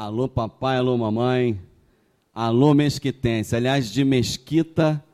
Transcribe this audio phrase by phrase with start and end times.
[0.00, 1.58] Alô, papai, alô, mamãe.
[2.32, 3.56] Alô, mesquitense.
[3.56, 5.04] Aliás, de Mesquita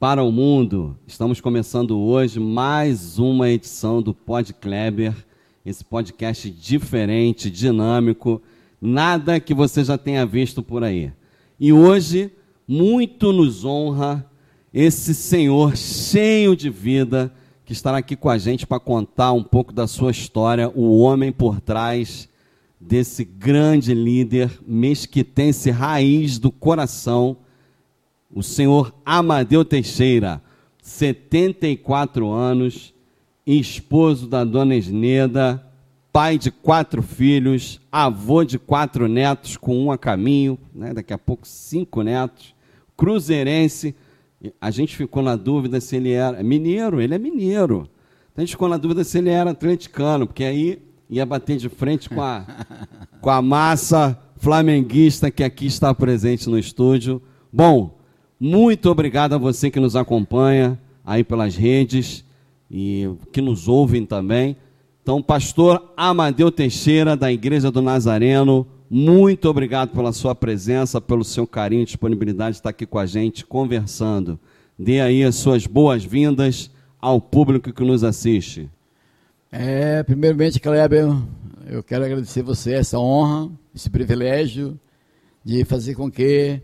[0.00, 0.96] para o mundo.
[1.06, 5.14] Estamos começando hoje mais uma edição do Pod Kleber,
[5.66, 8.40] esse podcast diferente, dinâmico,
[8.80, 11.12] nada que você já tenha visto por aí.
[11.60, 12.32] E hoje,
[12.66, 14.24] muito nos honra
[14.72, 17.30] esse senhor cheio de vida
[17.66, 21.30] que estará aqui com a gente para contar um pouco da sua história, o homem
[21.30, 22.30] por trás
[22.86, 27.36] desse grande líder mesquitense raiz do coração,
[28.32, 30.40] o senhor Amadeu Teixeira,
[30.80, 32.94] 74 anos,
[33.44, 35.64] esposo da dona Esneda,
[36.12, 40.94] pai de quatro filhos, avô de quatro netos com um a caminho, né?
[40.94, 42.54] daqui a pouco cinco netos,
[42.96, 43.94] cruzeirense.
[44.60, 47.88] A gente ficou na dúvida se ele era mineiro, ele é mineiro.
[48.36, 52.08] A gente ficou na dúvida se ele era atleticano, porque aí ia bater de frente
[52.08, 52.44] com a,
[53.20, 57.22] com a massa flamenguista que aqui está presente no estúdio.
[57.52, 57.98] Bom,
[58.38, 62.24] muito obrigado a você que nos acompanha aí pelas redes
[62.70, 64.56] e que nos ouvem também.
[65.02, 71.46] Então, pastor Amadeu Teixeira, da Igreja do Nazareno, muito obrigado pela sua presença, pelo seu
[71.46, 74.38] carinho e disponibilidade de estar aqui com a gente, conversando.
[74.78, 76.70] Dê aí as suas boas-vindas
[77.00, 78.68] ao público que nos assiste.
[79.58, 81.06] É, primeiramente, Kleber,
[81.66, 84.78] eu quero agradecer você essa honra, esse privilégio
[85.42, 86.60] de fazer com que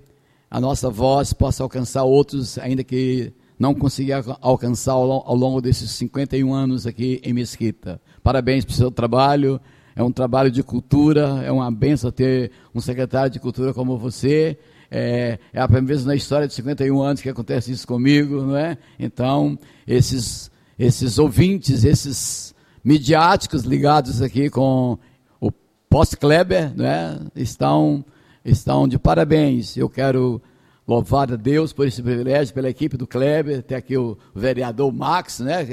[0.51, 6.53] a nossa voz possa alcançar outros, ainda que não consiga alcançar ao longo desses 51
[6.53, 7.99] anos aqui em Mesquita.
[8.23, 9.59] Parabéns pelo seu trabalho,
[9.97, 14.59] é um trabalho de cultura, é uma benção ter um secretário de cultura como você.
[14.91, 18.55] É, é a primeira vez na história de 51 anos que acontece isso comigo, não
[18.55, 18.77] é?
[18.99, 22.53] Então, esses, esses ouvintes, esses
[22.85, 24.99] midiáticos ligados aqui com
[25.41, 25.51] o
[25.89, 28.05] Post-Kleber, né, estão,
[28.45, 29.77] estão de parabéns.
[29.77, 30.43] Eu quero
[30.87, 35.39] louvar a Deus por esse privilégio, pela equipe do Kleber, tem aqui o vereador Max,
[35.39, 35.65] né,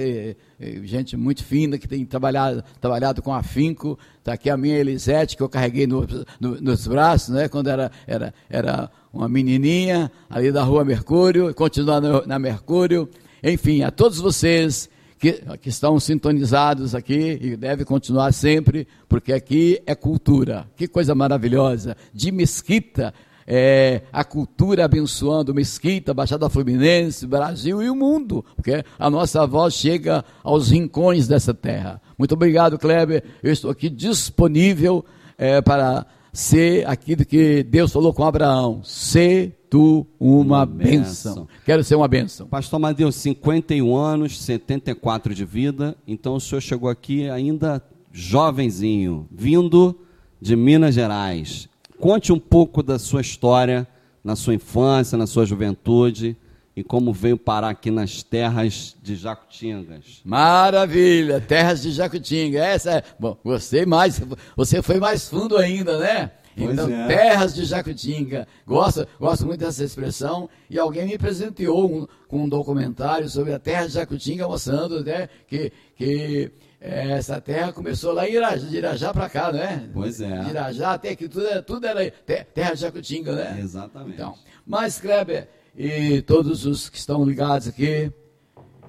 [0.84, 5.42] gente muito fina, que tem trabalhado, trabalhado com afinco, está aqui a minha Elisete, que
[5.42, 6.08] eu carreguei no,
[6.40, 12.24] no, nos braços, né, quando era, era, era uma menininha, ali da rua Mercúrio, continuando
[12.28, 13.10] na Mercúrio,
[13.44, 14.90] enfim, a todos vocês
[15.20, 20.66] que, que estão sintonizados aqui e deve continuar sempre, porque aqui é cultura.
[20.78, 21.98] Que coisa maravilhosa!
[22.14, 23.14] De Mesquita,
[23.46, 29.74] é, a cultura abençoando Mesquita, Baixada Fluminense, Brasil e o mundo, porque a nossa voz
[29.74, 32.02] chega aos rincões dessa terra.
[32.18, 33.24] Muito obrigado, Kleber.
[33.44, 35.04] Eu estou aqui disponível
[35.38, 41.48] é, para ser aquilo que Deus falou com Abraão: ser tu uma, bênção.
[41.66, 42.48] Quero ser uma bênção.
[42.48, 47.82] Pastor Amadeu, 51 anos, 74 de vida, então o senhor chegou aqui ainda
[48.12, 50.00] jovenzinho, vindo
[50.42, 51.70] de Minas Gerais.
[52.00, 53.88] Conte um pouco da sua história,
[54.24, 56.36] na sua infância, na sua juventude
[56.80, 60.22] e como veio parar aqui nas terras de Jacutingas.
[60.24, 62.64] Maravilha, terras de Jacutinga.
[62.64, 64.22] Essa é, bom, você mais,
[64.56, 66.32] você foi mais fundo ainda, né?
[66.64, 67.08] Então, é.
[67.08, 68.48] terras de Jacutinga.
[68.66, 70.50] Gosto, gosto muito dessa expressão.
[70.70, 75.30] E alguém me presenteou um, com um documentário sobre a terra de Jacutinga, mostrando né,
[75.48, 79.90] que, que é, essa terra começou lá em Irajá, de Irajá para cá, né?
[79.94, 80.40] Pois é.
[80.44, 82.10] De Irajá até que tudo, tudo era
[82.54, 83.60] terra de Jacutinga, né?
[83.62, 84.14] Exatamente.
[84.14, 88.12] Então, mas, Kleber, e todos os que estão ligados aqui,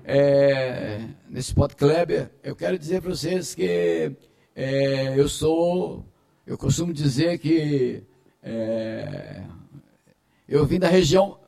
[0.04, 4.12] é, nesse Pod Kleber, eu quero dizer para vocês que
[4.54, 6.04] é, eu sou
[6.50, 8.02] eu costumo dizer que
[8.42, 9.44] é,
[10.48, 11.38] eu vim da região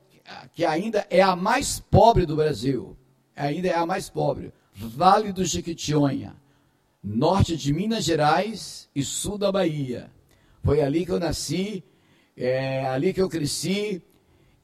[0.55, 2.97] que ainda é a mais pobre do Brasil,
[3.35, 6.37] ainda é a mais pobre, Vale do Jequitinhonha,
[7.03, 10.09] norte de Minas Gerais e sul da Bahia.
[10.63, 11.83] Foi ali que eu nasci,
[12.37, 14.01] é ali que eu cresci,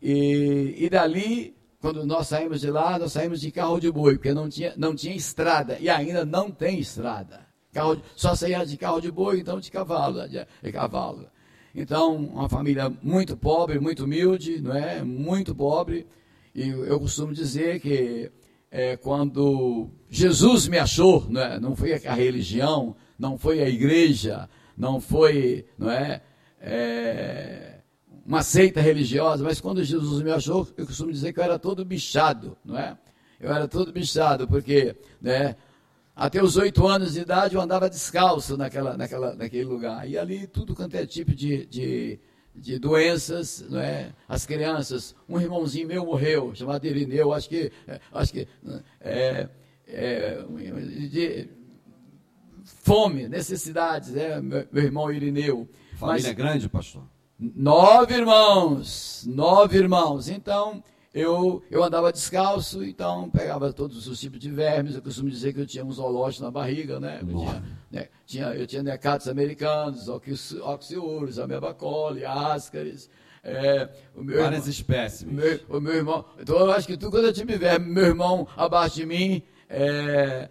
[0.01, 4.33] e, e dali, quando nós saímos de lá, nós saímos de carro de boi, porque
[4.33, 7.48] não tinha, não tinha estrada, e ainda não tem estrada.
[7.79, 11.27] Carro, só saía de carro de boi, então de cavalo, de, de cavalo.
[11.73, 15.03] Então, uma família muito pobre, muito humilde, não é?
[15.03, 16.07] Muito pobre.
[16.53, 18.33] E eu costumo dizer que
[18.69, 21.61] é, quando Jesus me achou, não, é?
[21.61, 26.21] não foi a religião, não foi a igreja, não foi, não é,
[26.61, 27.79] é,
[28.27, 31.85] uma seita religiosa, mas quando Jesus me achou, eu costumo dizer que eu era todo
[31.85, 32.99] bichado, não é?
[33.39, 35.55] Eu era todo bichado, porque, né,
[36.19, 40.11] até os oito anos de idade eu andava descalço naquela, naquela, naquele lugar.
[40.11, 42.19] E ali tudo quanto é tipo de, de,
[42.57, 44.13] de doenças, não é?
[44.29, 48.49] As crianças, um irmãozinho meu morreu, chamado Irineu, acho que, é, acho que
[49.01, 49.49] é,
[49.87, 50.45] é,
[51.09, 51.49] de
[52.65, 54.41] fome, necessidades, né?
[54.41, 55.69] meu, meu irmão Irineu.
[55.95, 57.05] Família Mas, grande, pastor?
[57.39, 60.29] Nove irmãos, nove irmãos.
[60.29, 60.83] Então,
[61.13, 64.95] eu, eu andava descalço, então pegava todos os tipos de vermes.
[64.95, 67.21] Eu costumo dizer que eu tinha um zoológico na barriga, né?
[67.23, 73.09] Eu tinha, né, tinha, eu tinha necatos americanos, oxiúros, ameba coli, ascaris.
[73.43, 75.23] É, Várias irmão, espécies.
[75.23, 76.25] Meu, o meu irmão.
[76.39, 79.43] Então eu acho que tudo quando eu tive verme, meu irmão abaixo de mim.
[79.71, 80.49] É,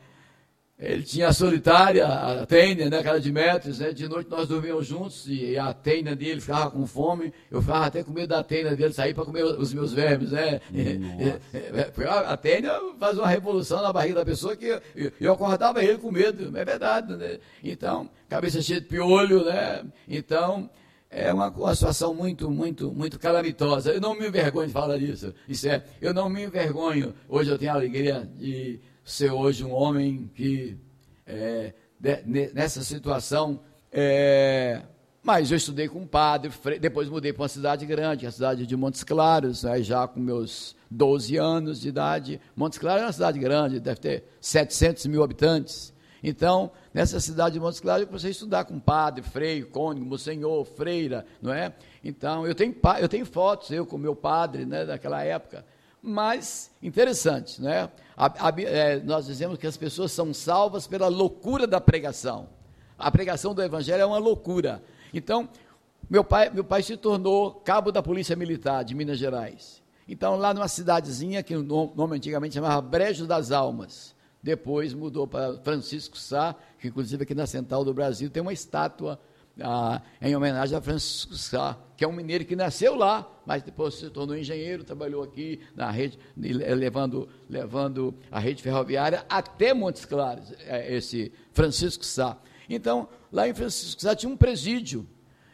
[0.79, 3.91] ele tinha a solitária, a tênia, né, aquela de metros, né?
[3.91, 7.33] De noite nós dormíamos juntos e a tênia dele ficava com fome.
[7.49, 10.61] Eu ficava até com medo da tênia dele sair para comer os meus vermes, né?
[12.27, 14.65] a tênia faz uma revolução na barriga da pessoa que
[14.95, 17.39] eu, eu acordava ele com medo, é verdade, né?
[17.63, 19.83] Então, cabeça cheia de piolho, né?
[20.07, 20.69] Então,
[21.09, 23.93] é uma, uma situação muito, muito, muito calamitosa.
[23.93, 25.33] Eu não me envergonho de falar disso.
[25.49, 27.15] Isso é, eu não me envergonho.
[27.27, 30.77] Hoje eu tenho a alegria de ser hoje um homem que,
[31.25, 34.81] é, de, nessa situação, é,
[35.23, 38.75] mas eu estudei com um padre, depois mudei para uma cidade grande, a cidade de
[38.75, 42.41] Montes Claros, né, já com meus 12 anos de idade.
[42.53, 45.93] Montes Claros é uma cidade grande, deve ter 700 mil habitantes.
[46.21, 50.65] Então, nessa cidade de Montes Claros, eu comecei a estudar com padre, freio, cônigo, monsenhor,
[50.65, 51.73] freira, não é?
[52.03, 55.63] Então, eu tenho, eu tenho fotos, eu com meu padre, né, daquela época.
[56.07, 57.89] Mas, interessante, né?
[58.15, 62.47] A, a, é, nós dizemos que as pessoas são salvas pela loucura da pregação.
[62.97, 64.81] A pregação do evangelho é uma loucura.
[65.13, 65.49] Então,
[66.09, 69.83] meu pai, meu pai se tornou cabo da Polícia Militar de Minas Gerais.
[70.07, 74.15] Então, lá numa cidadezinha que o nome antigamente chamava Brejo das Almas.
[74.41, 79.19] Depois mudou para Francisco Sá, que inclusive aqui na Central do Brasil tem uma estátua
[79.61, 83.95] ah, em homenagem a Francisco Sá, que é um mineiro que nasceu lá, mas depois
[83.95, 90.53] se tornou engenheiro, trabalhou aqui na rede, levando, levando a rede ferroviária até Montes Claros,
[90.65, 92.37] é, esse Francisco Sá.
[92.69, 95.07] Então, lá em Francisco Sá tinha um presídio,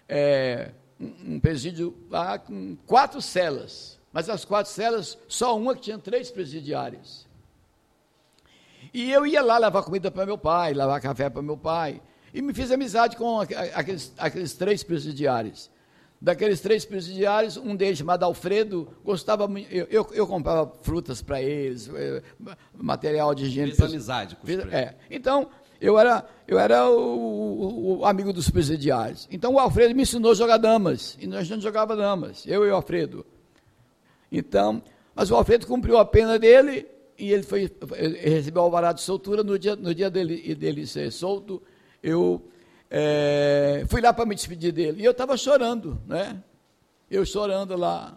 [0.07, 5.97] é, um, presídio lá com quatro celas, mas as quatro celas, só uma que tinha
[5.97, 7.25] três presidiários.
[8.93, 12.01] E eu ia lá lavar comida para meu pai, lavar café para meu pai.
[12.33, 15.69] E me fiz amizade com aqueles, aqueles três presidiários.
[16.19, 19.69] Daqueles três presidiários, um deles, chamado Alfredo, gostava muito.
[19.69, 22.23] Eu, eu, eu comprava frutas para eles, eh,
[22.73, 23.71] material de higiene.
[23.71, 24.95] Fiz amizade com os fiz, é.
[25.11, 25.49] Então,
[25.81, 29.27] eu era, eu era o, o, o, amigo dos presidiários.
[29.29, 31.17] Então, o Alfredo me ensinou a jogar damas.
[31.19, 33.25] E nós não jogava damas, eu e o Alfredo.
[34.31, 34.81] Então,
[35.13, 36.87] mas o Alfredo cumpriu a pena dele
[37.19, 40.87] e ele foi ele recebeu o alvará de soltura no dia, no dia dele, dele
[40.87, 41.61] ser solto
[42.03, 42.43] eu
[42.91, 45.01] é, fui lá para me despedir dele.
[45.01, 46.37] E eu estava chorando, né?
[47.09, 48.15] Eu chorando lá.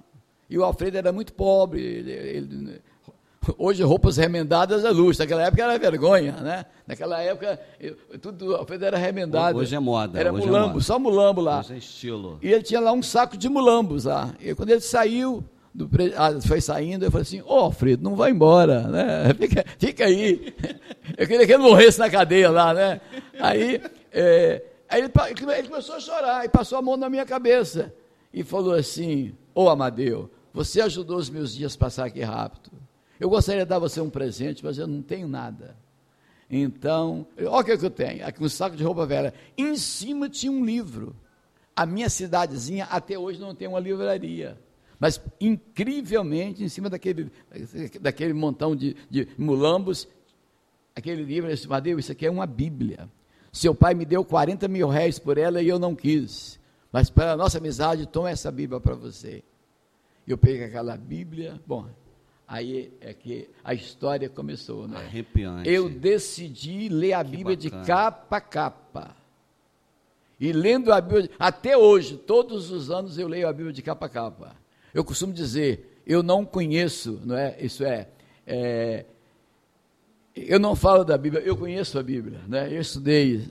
[0.51, 1.81] E o Alfredo era muito pobre.
[1.81, 2.83] Ele, ele,
[3.57, 5.21] hoje, roupas remendadas é luxo.
[5.21, 6.67] Naquela época era vergonha, né?
[6.87, 9.59] Naquela época, eu, tudo, o Alfredo era remendado.
[9.59, 10.21] Hoje é moda.
[10.21, 10.81] Era é mulambo, é moda.
[10.81, 11.61] só mulambo lá.
[11.61, 12.39] Hoje é estilo.
[12.43, 14.35] E ele tinha lá um saco de mulambos lá.
[14.41, 15.43] E quando ele saiu,
[15.77, 19.35] do, ah, foi saindo, eu falei assim, ô oh, Alfredo, não vai embora, né?
[19.39, 20.55] Fica, fica aí.
[21.17, 23.01] Eu queria que ele morresse na cadeia lá, né?
[23.39, 23.81] Aí,
[24.11, 25.13] é, aí ele,
[25.57, 27.95] ele, começou a chorar e passou a mão na minha cabeça
[28.35, 32.73] e falou assim, ô oh, Amadeu, você ajudou os meus dias a passar aqui rápido.
[33.21, 35.77] Eu gostaria de dar você um presente, mas eu não tenho nada.
[36.51, 39.33] Então, olha o que, é que eu tenho, aqui um saco de roupa velha.
[39.57, 41.15] Em cima tinha um livro.
[41.75, 44.59] A minha cidadezinha até hoje não tem uma livraria.
[44.99, 47.31] Mas, incrivelmente, em cima daquele,
[48.01, 50.09] daquele montão de, de mulambos,
[50.95, 53.09] aquele livro, eu disse, Madeu, isso aqui é uma Bíblia.
[53.53, 56.59] Seu pai me deu 40 mil réis por ela e eu não quis.
[56.91, 59.43] Mas para a nossa amizade, toma essa Bíblia para você.
[60.27, 61.87] Eu peguei aquela Bíblia, bom,
[62.49, 64.97] aí é que a história começou, né?
[64.97, 65.69] Arrepiante.
[65.69, 67.83] Eu decidi ler a que Bíblia bacana.
[67.83, 69.17] de capa a capa.
[70.39, 74.07] E lendo a Bíblia, até hoje, todos os anos eu leio a Bíblia de capa
[74.07, 74.57] a capa.
[74.97, 77.55] Eu costumo dizer, eu não conheço, não é?
[77.61, 78.09] Isso é,
[78.47, 79.05] é
[80.35, 82.75] eu não falo da Bíblia, eu conheço a Bíblia, né?
[82.75, 83.47] Eu estudei,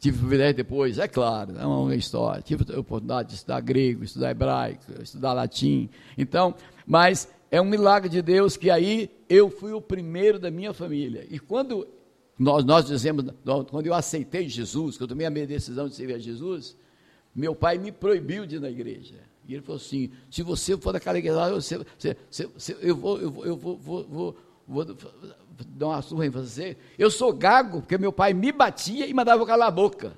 [0.00, 2.42] tive privilégio depois, é claro, é uma história.
[2.42, 5.88] Tive a oportunidade de estudar grego, estudar hebraico, estudar latim.
[6.16, 6.52] Então,
[6.84, 11.24] mas é um milagre de Deus que aí eu fui o primeiro da minha família.
[11.30, 11.86] E quando
[12.36, 13.24] nós, nós dizemos,
[13.70, 16.76] quando eu aceitei Jesus, quando eu tomei a minha decisão de servir a Jesus,
[17.32, 19.27] meu pai me proibiu de ir na igreja.
[19.48, 22.16] E ele falou assim: se você for daquela igreja, você, você,
[22.54, 24.36] você, eu vou, eu vou, eu vou, vou, vou,
[24.68, 24.84] vou
[25.70, 26.76] dar uma surra em você.
[26.98, 30.12] Eu sou gago, porque meu pai me batia e mandava eu calar a boca.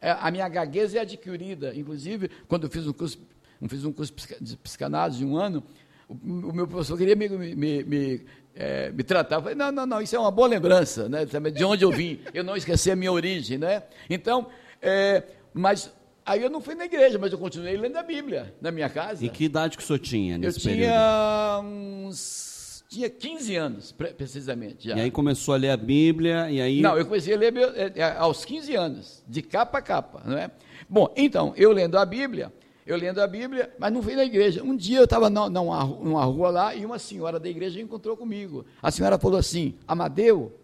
[0.00, 1.74] É, a minha gagueza é adquirida.
[1.74, 3.18] Inclusive, quando eu fiz um curso,
[3.66, 5.64] fiz um curso de psicanálise de um ano,
[6.06, 9.36] o, o meu professor queria me, me, me, é, me tratar.
[9.36, 12.20] Eu falei, não, não, não, isso é uma boa lembrança, né, de onde eu vim.
[12.34, 13.82] Eu não esqueci a minha origem, né?
[14.08, 14.46] Então,
[14.80, 15.90] é, mas
[16.28, 19.24] Aí eu não fui na igreja, mas eu continuei lendo a Bíblia na minha casa.
[19.24, 20.90] E que idade que o senhor tinha nesse eu período?
[20.90, 22.84] tinha uns.
[22.90, 24.88] Tinha 15 anos, pre- precisamente.
[24.88, 24.96] Já.
[24.96, 26.80] E aí começou a ler a Bíblia, e aí...
[26.80, 30.36] Não, eu comecei a ler é, é, aos 15 anos, de capa a capa, não
[30.38, 30.50] é?
[30.88, 32.50] Bom, então, eu lendo a Bíblia,
[32.86, 34.62] eu lendo a Bíblia, mas não fui na igreja.
[34.62, 38.64] Um dia eu estava numa, numa rua lá e uma senhora da igreja encontrou comigo.
[38.82, 40.58] A senhora falou assim: Amadeu,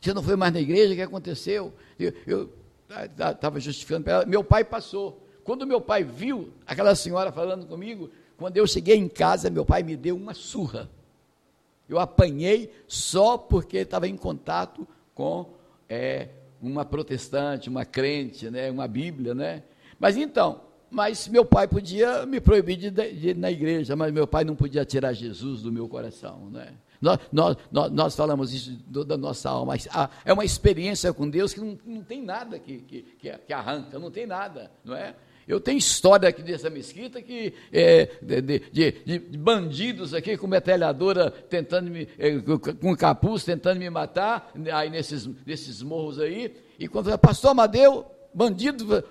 [0.00, 1.72] você não foi mais na igreja, o que aconteceu?
[2.26, 2.50] Eu
[3.02, 4.26] estava justificando para ela.
[4.26, 5.22] Meu pai passou.
[5.42, 9.82] Quando meu pai viu aquela senhora falando comigo, quando eu cheguei em casa, meu pai
[9.82, 10.90] me deu uma surra.
[11.88, 15.50] Eu apanhei só porque estava em contato com
[15.88, 16.28] é,
[16.62, 19.62] uma protestante, uma crente, né, uma Bíblia, né?
[19.98, 24.26] Mas então, mas meu pai podia me proibir de, de ir na igreja, mas meu
[24.26, 26.72] pai não podia tirar Jesus do meu coração, né?
[27.04, 28.72] Nós, nós, nós, falamos isso
[29.04, 29.74] da nossa alma.
[30.24, 33.04] É uma experiência com Deus que não, não tem nada que, que,
[33.46, 35.14] que arranca, não tem nada, não é?
[35.46, 40.46] Eu tenho história aqui dessa mesquita que é, de, de, de, de, bandidos aqui com
[40.46, 42.38] metralhadora tentando me, é,
[42.80, 46.54] com capuz tentando me matar aí nesses, nesses morros aí.
[46.78, 49.04] E quando eu pastor Amadeu, bandido,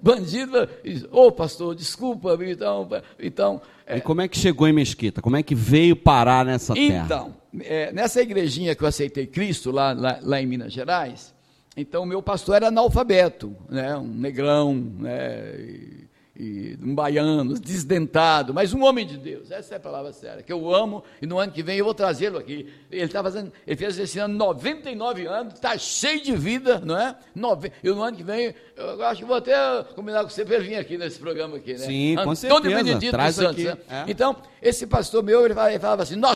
[0.00, 0.68] bandido,
[1.10, 3.62] ô oh, pastor, desculpa, então, então.
[3.86, 5.20] É, e como é que chegou em Mesquita?
[5.20, 7.04] Como é que veio parar nessa terra?
[7.04, 11.34] Então, é, nessa igrejinha que eu aceitei Cristo lá, lá, lá em Minas Gerais,
[11.76, 18.74] então, meu pastor era analfabeto, né, um negrão, né, e, e um baiano, desdentado, mas
[18.74, 21.52] um homem de Deus, essa é a palavra séria, que eu amo, e no ano
[21.52, 22.68] que vem eu vou trazê-lo aqui.
[22.90, 27.16] Ele tá fazendo, ele fez esse ano 99 anos, está cheio de vida, não é?
[27.34, 29.54] Nove, e no ano que vem, eu acho que vou até
[29.94, 31.78] combinar com você para ele vir aqui nesse programa aqui, né?
[31.78, 32.76] Sim, com Antônio certeza.
[32.76, 33.64] Benedito Traz Santos, aqui.
[33.64, 33.78] né?
[33.88, 34.04] É.
[34.08, 36.34] Então, esse pastor meu, ele falava, ele falava assim, nós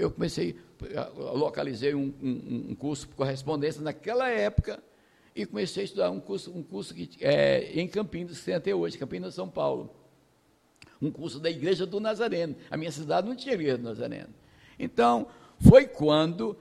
[0.00, 0.56] eu comecei,
[1.16, 4.82] localizei um, um, um, curso por correspondência naquela época
[5.36, 8.74] e comecei a estudar um curso, um curso que, é, em Campinas, que tem até
[8.74, 9.94] hoje, Campinas, São Paulo.
[11.00, 12.56] Um curso da Igreja do Nazareno.
[12.70, 14.30] A minha cidade não tinha Igreja do Nazareno.
[14.78, 15.28] Então,
[15.58, 16.56] foi quando,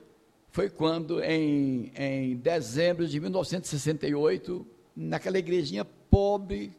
[0.51, 6.73] foi quando em, em dezembro de 1968, naquela igrejinha pobre,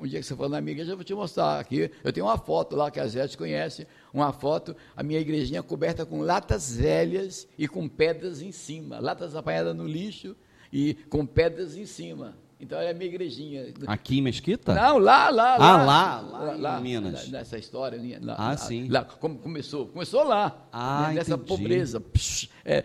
[0.00, 1.90] um dia que você for na minha igreja, eu vou te mostrar aqui.
[2.04, 6.04] Eu tenho uma foto lá que a Zé conhece, uma foto, a minha igrejinha coberta
[6.06, 10.36] com latas velhas e com pedras em cima, latas apanhadas no lixo
[10.72, 12.36] e com pedras em cima.
[12.58, 13.74] Então é a minha igrejinha.
[13.86, 14.72] Aqui em Mesquita?
[14.74, 16.20] Não, lá, lá, Ah, lá.
[16.20, 17.28] lá, lá em Minas.
[17.28, 18.00] Nessa história.
[18.22, 18.88] Lá, Ah, lá, sim.
[18.88, 19.86] Lá, como começou?
[19.88, 20.66] Começou lá.
[20.72, 21.48] Ah, né, nessa entendi.
[21.48, 22.00] pobreza.
[22.00, 22.82] Psh, é,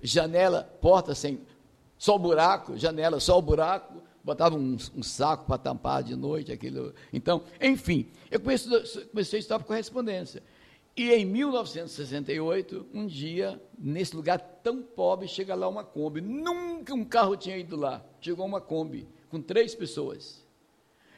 [0.00, 1.40] janela, porta sem.
[1.98, 4.00] Só o buraco, janela, só o buraco.
[4.28, 6.92] Botava um, um saco para tampar de noite aquilo.
[7.10, 10.42] Então, enfim, eu comecei, comecei a estudar por correspondência.
[10.94, 16.20] E em 1968, um dia, nesse lugar tão pobre, chega lá uma Kombi.
[16.20, 18.04] Nunca um carro tinha ido lá.
[18.20, 20.46] Chegou uma Kombi com três pessoas.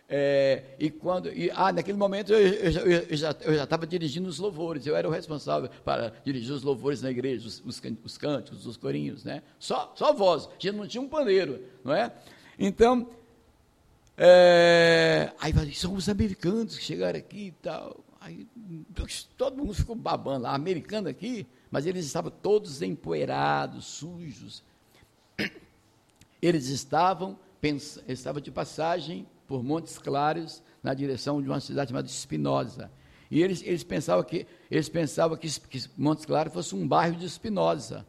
[0.09, 4.95] É, e quando, e, ah, naquele momento eu, eu, já- estava dirigindo os louvores, eu
[4.95, 9.25] era o responsável para dirigir os louvores na igreja, os, os, os cânticos, os corinhos,
[9.25, 9.43] né?
[9.59, 12.13] Só, só voz, a gente não tinha um paneiro, não é?
[12.63, 13.09] Então,
[14.19, 18.05] é, aí são os americanos que chegaram aqui e tal.
[18.21, 18.47] Aí
[19.39, 24.63] todo mundo ficou babando lá, americano aqui, mas eles estavam todos empoeirados, sujos.
[26.43, 27.39] Eles estavam,
[28.09, 32.91] estavam de passagem por Montes Claros, na direção de uma cidade chamada Espinosa.
[33.31, 37.27] E eles, eles pensavam que eles pensavam que, que Montes Claros fosse um bairro de
[37.27, 38.07] Espinosa.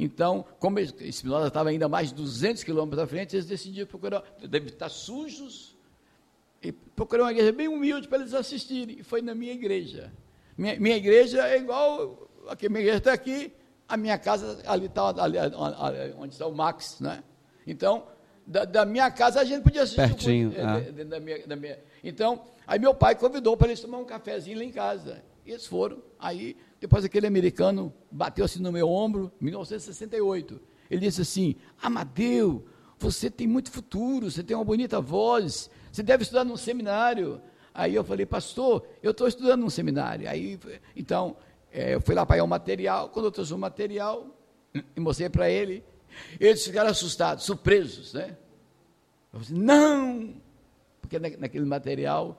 [0.00, 4.68] Então, como Espinosa estava ainda mais de 200 quilômetros à frente, eles decidiram procurar, devem
[4.68, 5.76] estar sujos,
[6.62, 9.00] e procurou uma igreja bem humilde para eles assistirem.
[9.00, 10.12] E foi na minha igreja.
[10.56, 13.52] Minha, minha igreja é igual, aqui, minha igreja está aqui,
[13.88, 15.12] a minha casa ali está
[16.16, 17.22] onde está o Max, né?
[17.66, 18.06] Então,
[18.46, 20.00] da, da minha casa a gente podia assistir.
[20.00, 21.04] o culto, Pertinho, é, é.
[21.04, 24.64] da minha- da minha- Então, aí meu pai convidou para eles tomar um cafezinho lá
[24.64, 25.22] em casa.
[25.44, 26.02] E eles foram.
[26.18, 30.60] Aí, depois aquele americano bateu assim no meu ombro, em 1968.
[30.90, 32.66] Ele disse assim: Amadeu,
[32.98, 37.40] você tem muito futuro, você tem uma bonita voz, você deve estudar num seminário.
[37.74, 40.28] Aí eu falei, pastor, eu estou estudando num seminário.
[40.28, 40.58] Aí,
[40.96, 41.36] então,
[41.72, 43.08] eh, eu fui lá pagar o material.
[43.10, 44.26] Quando eu trouxe o material,
[44.96, 45.84] e mostrei para ele,
[46.40, 48.36] eles ficaram assustados, surpresos, né?
[49.32, 50.34] Eu falei, não!
[51.08, 52.38] porque naquele material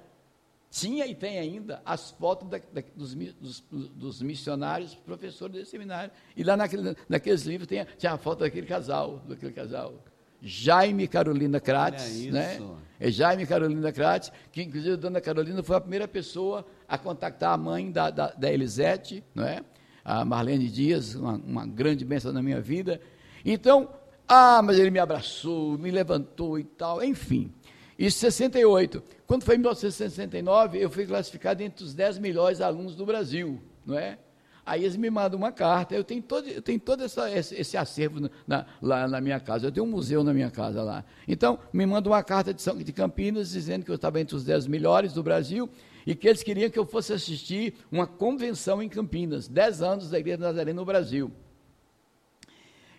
[0.69, 6.11] tinha e tem ainda as fotos da, da, dos, dos, dos, missionários, professores desse seminário.
[6.37, 9.95] E lá naquele, naqueles livros tem, tinha a foto daquele casal, daquele casal.
[10.41, 12.59] Jaime Carolina Krates, né?
[12.99, 17.53] É Jaime Carolina Krates, que inclusive a dona Carolina foi a primeira pessoa a contactar
[17.53, 19.63] a mãe da, da, da Elisete, não é?
[20.03, 23.01] A Marlene Dias, uma, uma grande bênção na minha vida.
[23.43, 23.89] Então,
[24.27, 27.51] ah, mas ele me abraçou, me levantou e tal, enfim.
[27.99, 29.03] Isso em 68.
[29.27, 33.99] Quando foi em 1969, eu fui classificado entre os 10 melhores alunos do Brasil, não
[33.99, 34.17] é?
[34.65, 37.75] Aí eles me mandam uma carta, eu tenho todo, eu tenho todo essa, esse, esse,
[37.75, 41.03] acervo na, lá na minha casa, eu tenho um museu na minha casa lá.
[41.27, 44.45] Então, me mandam uma carta de, São, de Campinas dizendo que eu estava entre os
[44.45, 45.67] 10 melhores do Brasil
[46.05, 50.19] e que eles queriam que eu fosse assistir uma convenção em Campinas, 10 anos da
[50.19, 51.31] Igreja Nazaré no Brasil.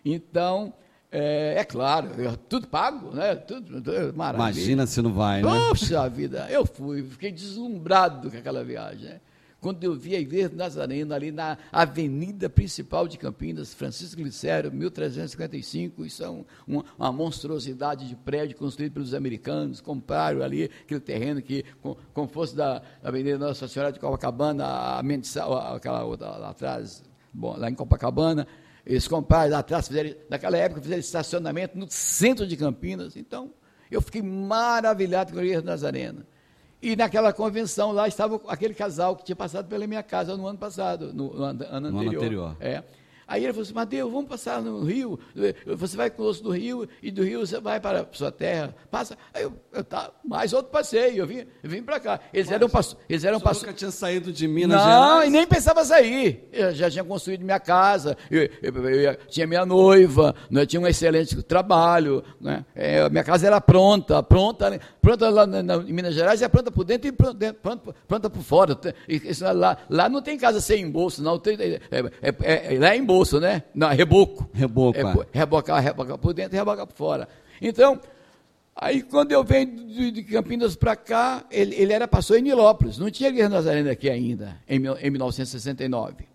[0.05, 0.73] Então,
[1.11, 3.35] é, é, claro, eu, tudo pago, né?
[3.35, 4.49] Tudo, tudo, maravilha.
[4.49, 5.49] Imagina se não vai, né?
[5.67, 9.09] Poxa vida, eu fui, fiquei deslumbrado com aquela viagem.
[9.09, 9.21] Né?
[9.59, 16.05] Quando eu vi a igreja Nazareno ali na avenida principal de Campinas, Francisco Glicério, 1355,
[16.05, 21.41] isso é um, uma, uma, monstruosidade de prédio construído pelos americanos, compraram ali aquele terreno
[21.41, 24.65] que, com, com fosse da Avenida Nossa Senhora de Copacabana,
[24.97, 27.03] a Mendissal, aquela outra lá atrás,
[27.33, 28.47] bom, lá em Copacabana,
[28.85, 33.15] eles compraram lá atrás, fizeram, naquela época, fizeram estacionamento no centro de Campinas.
[33.15, 33.51] Então,
[33.89, 36.25] eu fiquei maravilhado com a igreja Nazarena.
[36.81, 40.57] E naquela convenção lá estava aquele casal que tinha passado pela minha casa no ano
[40.57, 41.99] passado, no, no ano, ano, anterior.
[41.99, 42.57] Ano anterior.
[42.59, 42.83] É.
[43.31, 45.17] Aí ele falou assim, Mateus, vamos passar no Rio,
[45.65, 49.17] você vai conosco do Rio, e do Rio você vai para a sua terra, passa.
[49.33, 52.19] Aí eu, eu tá, mais outro passeio, eu vim, eu vim para cá.
[52.33, 53.05] Eles Mas, eram pastores.
[53.07, 55.01] Eles eram nunca tinha saído de Minas Não, Gerais?
[55.01, 56.49] Não, e nem pensava sair.
[56.51, 61.41] Eu já tinha construído minha casa, eu, eu, tinha minha noiva, né, tinha um excelente
[61.41, 66.41] trabalho, né, é, minha casa era pronta, pronta, pronta lá na, na, em Minas Gerais,
[66.41, 68.77] é pronta por dentro e pronta, pronta, pronta por fora.
[69.07, 69.21] E,
[69.53, 71.79] lá, lá não tem casa sem embolso, não, tem, é,
[72.21, 73.63] é, é, lá é embolso bolso, né?
[73.73, 74.49] Não, é reboco.
[74.51, 74.97] Reboco.
[74.97, 75.39] É.
[75.39, 77.27] Rebocar, rebocar por dentro e rebocar por fora.
[77.61, 77.99] Então,
[78.75, 82.97] aí quando eu venho de, Campinas para cá, ele, ele, era pastor em Nilópolis.
[82.97, 86.25] Não tinha Guerra Nazarena aqui ainda, em, em 1969.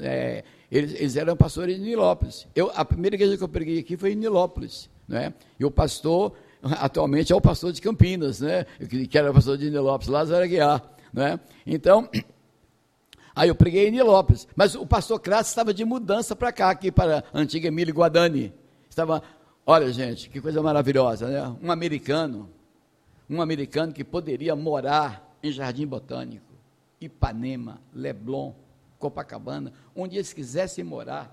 [0.00, 2.46] É, eles, eles, eram pastores em Nilópolis.
[2.54, 4.88] Eu, a primeira igreja que eu preguei aqui foi em Nilópolis.
[5.08, 5.34] Né?
[5.58, 8.64] E o pastor, atualmente, é o pastor de Campinas, né?
[9.10, 10.82] que era o pastor de Nilópolis, Lázaro Aguiar.
[11.12, 11.40] Né?
[11.66, 12.08] Então,
[13.38, 14.48] Aí eu preguei em Nilópolis.
[14.56, 18.52] Mas o pastor Crasso estava de mudança para cá, aqui para a antiga Emília Guadani.
[18.90, 19.22] Estava,
[19.64, 21.56] olha gente, que coisa maravilhosa, né?
[21.62, 22.50] Um americano,
[23.30, 26.52] um americano que poderia morar em Jardim Botânico,
[27.00, 28.52] Ipanema, Leblon,
[28.98, 31.26] Copacabana, onde eles quisessem morar.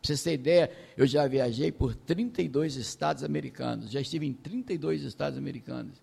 [0.00, 5.02] Para vocês terem ideia, eu já viajei por 32 estados americanos, já estive em 32
[5.02, 6.00] estados americanos.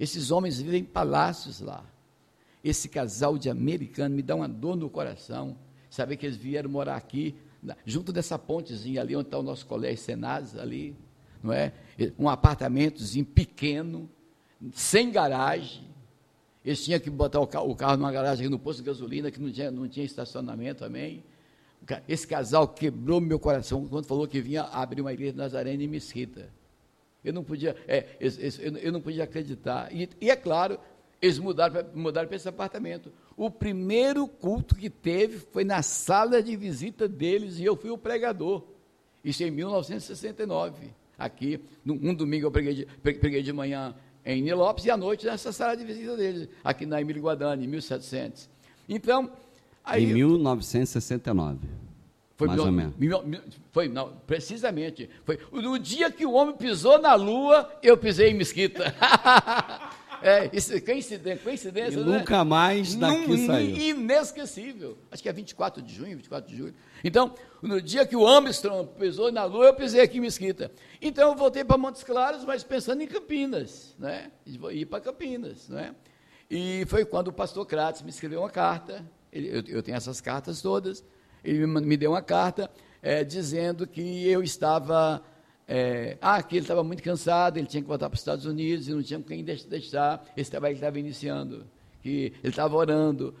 [0.00, 1.84] Esses homens vivem em palácios lá
[2.62, 5.56] esse casal de americanos me dá uma dor no coração,
[5.90, 7.34] saber que eles vieram morar aqui,
[7.84, 10.94] junto dessa pontezinha ali, onde está o nosso colégio Senaz, ali,
[11.42, 11.72] não é?
[12.18, 14.08] Um apartamentozinho pequeno,
[14.72, 15.86] sem garagem.
[16.64, 19.30] Eles tinham que botar o carro, o carro numa garagem aqui no posto de gasolina,
[19.30, 21.24] que não tinha, não tinha estacionamento também.
[22.06, 26.50] Esse casal quebrou meu coração quando falou que vinha abrir uma igreja nazarena em Mesquita.
[27.24, 29.92] Eu não podia, é, eu, eu, não podia acreditar.
[29.94, 30.78] E, e é claro,
[31.20, 33.12] eles mudaram, mudaram para esse apartamento.
[33.36, 37.98] O primeiro culto que teve foi na sala de visita deles e eu fui o
[37.98, 38.62] pregador.
[39.24, 40.90] Isso em 1969.
[41.18, 45.52] Aqui, um domingo eu preguei de, preguei de manhã em Nilópolis e à noite nessa
[45.52, 48.48] sala de visita deles, aqui na Emílio Guadani, em 1700.
[48.88, 49.30] Então.
[49.82, 51.58] Aí, em 1969.
[52.36, 52.94] Foi mais ou menos.
[53.72, 55.10] Foi, não, precisamente.
[55.24, 58.94] Foi no dia que o homem pisou na lua, eu pisei em Mesquita.
[60.22, 62.18] É, isso, é coincidência, coincidência e né?
[62.18, 63.76] nunca mais daqui Num, saiu.
[63.76, 64.98] Inesquecível.
[65.10, 66.74] Acho que é 24 de junho, 24 de julho.
[67.04, 70.72] Então, no dia que o Armstrong pisou na Lua, eu pisei aqui em Mesquita.
[71.00, 74.30] Então, eu voltei para Montes Claros, mas pensando em Campinas, né?
[74.46, 75.94] Ir para Campinas, né?
[76.50, 80.20] E foi quando o pastor Crates me escreveu uma carta, ele, eu, eu, tenho essas
[80.20, 81.04] cartas todas,
[81.44, 82.70] ele me, me deu uma carta
[83.02, 85.22] é, dizendo que eu estava
[85.68, 88.88] é, ah, que ele estava muito cansado, ele tinha que voltar para os Estados Unidos
[88.88, 91.66] e não tinha quem deixar esse trabalho que estava iniciando,
[92.02, 93.34] que ele estava orando.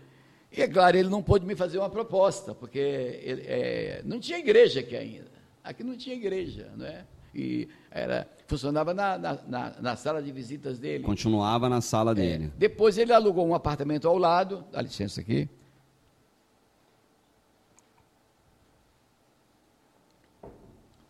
[0.54, 4.38] E é claro, ele não pôde me fazer uma proposta, porque ele, é, não tinha
[4.38, 5.38] igreja aqui ainda.
[5.64, 7.04] Aqui não tinha igreja, não é?
[7.34, 11.04] E era, funcionava na, na, na, na sala de visitas dele.
[11.04, 12.52] Continuava na sala é, dele.
[12.58, 15.48] Depois ele alugou um apartamento ao lado, dá licença aqui,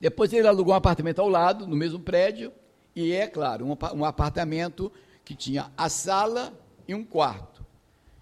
[0.01, 2.53] Depois ele alugou um apartamento ao lado, no mesmo prédio,
[2.95, 4.93] e é claro, um, um apartamento
[5.25, 6.53] que tinha a sala
[6.87, 7.65] e um quarto.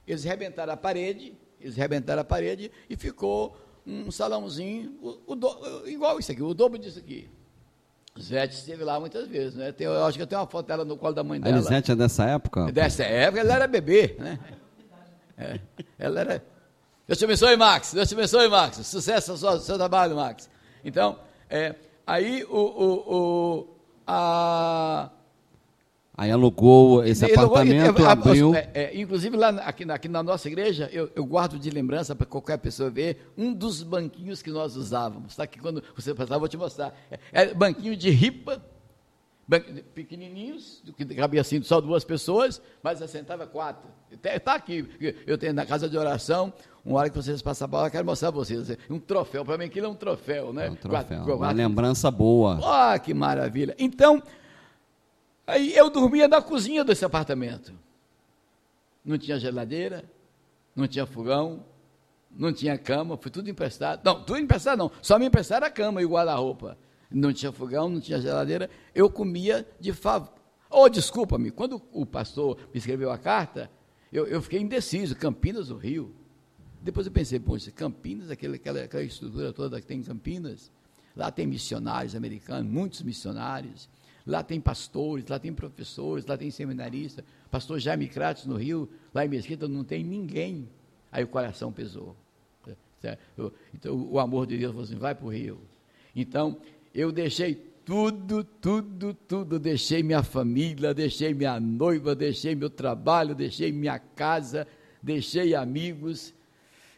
[0.07, 5.89] Eles rebentaram a parede, eles rebentaram a parede e ficou um salãozinho, o, o do,
[5.89, 7.29] igual isso aqui, o dobro disso aqui.
[8.21, 9.73] Zete esteve lá muitas vezes, né?
[9.73, 11.55] Tem, eu acho que eu tenho uma foto dela no colo da mãe dela.
[11.55, 12.73] A Elisete é dessa época?
[12.73, 14.39] Dessa época, ela era bebê, né?
[15.37, 15.61] É,
[15.99, 16.45] ela era.
[17.07, 17.93] Deus te abençoe, Max.
[17.93, 18.79] Deus te abençoe, Max.
[18.87, 20.49] Sucesso no seu, seu trabalho, Max.
[20.83, 21.75] Então, é,
[22.07, 23.67] aí o, o, o
[24.07, 25.11] a,
[26.19, 28.55] Aí alugou esse apartamento, alugou, abriu...
[28.55, 32.25] É, é, inclusive, lá aqui, aqui, na nossa igreja, eu, eu guardo de lembrança para
[32.25, 35.33] qualquer pessoa ver, um dos banquinhos que nós usávamos.
[35.33, 36.95] Está aqui quando você passar, vou te mostrar.
[37.11, 38.65] É, é banquinho de ripa,
[39.95, 43.89] pequenininhos, que cabia assim só duas pessoas, mas assentava quatro.
[44.11, 44.89] Está aqui,
[45.27, 46.53] eu tenho na casa de oração,
[46.85, 49.57] uma hora que vocês passam a bola, eu quero mostrar para vocês, um troféu, para
[49.57, 50.67] mim aquilo é um troféu, né?
[50.67, 52.59] É um troféu, quatro, uma quatro, lembrança boa.
[52.63, 53.75] Ah, que maravilha.
[53.79, 54.23] Então,
[55.47, 57.73] Aí eu dormia na cozinha desse apartamento.
[59.05, 60.05] Não tinha geladeira,
[60.75, 61.65] não tinha fogão,
[62.31, 64.01] não tinha cama, foi tudo emprestado.
[64.05, 66.77] Não, tudo emprestado não, só me emprestaram a cama e o guarda-roupa.
[67.11, 70.33] Não tinha fogão, não tinha geladeira, eu comia de favor.
[70.69, 73.71] Oh, desculpa-me, quando o pastor me escreveu a carta,
[74.13, 76.15] eu, eu fiquei indeciso, Campinas ou Rio?
[76.83, 80.71] Depois eu pensei, poxa, Campinas, aquela, aquela, aquela estrutura toda que tem em Campinas,
[81.15, 83.89] lá tem missionários americanos, muitos missionários,
[84.27, 87.25] Lá tem pastores, lá tem professores, lá tem seminaristas.
[87.49, 90.69] Pastor Jaime Crates no Rio, lá em Mesquita não tem ninguém.
[91.13, 92.17] Aí o coração pesou.
[93.73, 95.61] Então o amor de Deus falou assim: vai para o Rio.
[96.15, 96.59] Então
[96.97, 97.55] eu deixei
[97.85, 99.59] tudo, tudo, tudo.
[99.59, 104.67] Deixei minha família, deixei minha noiva, deixei meu trabalho, deixei minha casa,
[105.03, 106.33] deixei amigos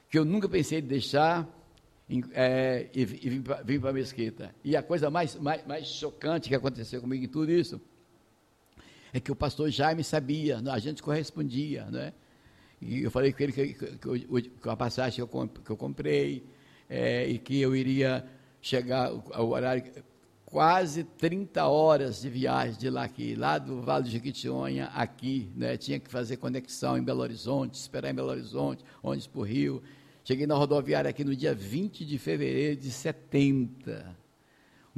[0.08, 1.46] que eu nunca pensei em deixar
[2.32, 4.54] é, e, e vim para a mesquita.
[4.64, 7.80] E a coisa mais, mais, mais chocante que aconteceu comigo em tudo isso
[9.12, 12.12] é que o pastor Jaime sabia, a gente correspondia, né?
[12.80, 16.46] E eu falei com ele que, que, que, que a passagem que eu, comprei
[16.88, 18.24] é, e que eu iria
[18.61, 19.83] chegar ao horário
[20.44, 25.77] quase 30 horas de viagem de lá aqui, lá do Vale do Jequitinhonha aqui, né?
[25.77, 29.83] Tinha que fazer conexão em Belo Horizonte, esperar em Belo Horizonte, ônibus para o Rio.
[30.25, 34.16] Cheguei na rodoviária aqui no dia 20 de fevereiro de 70.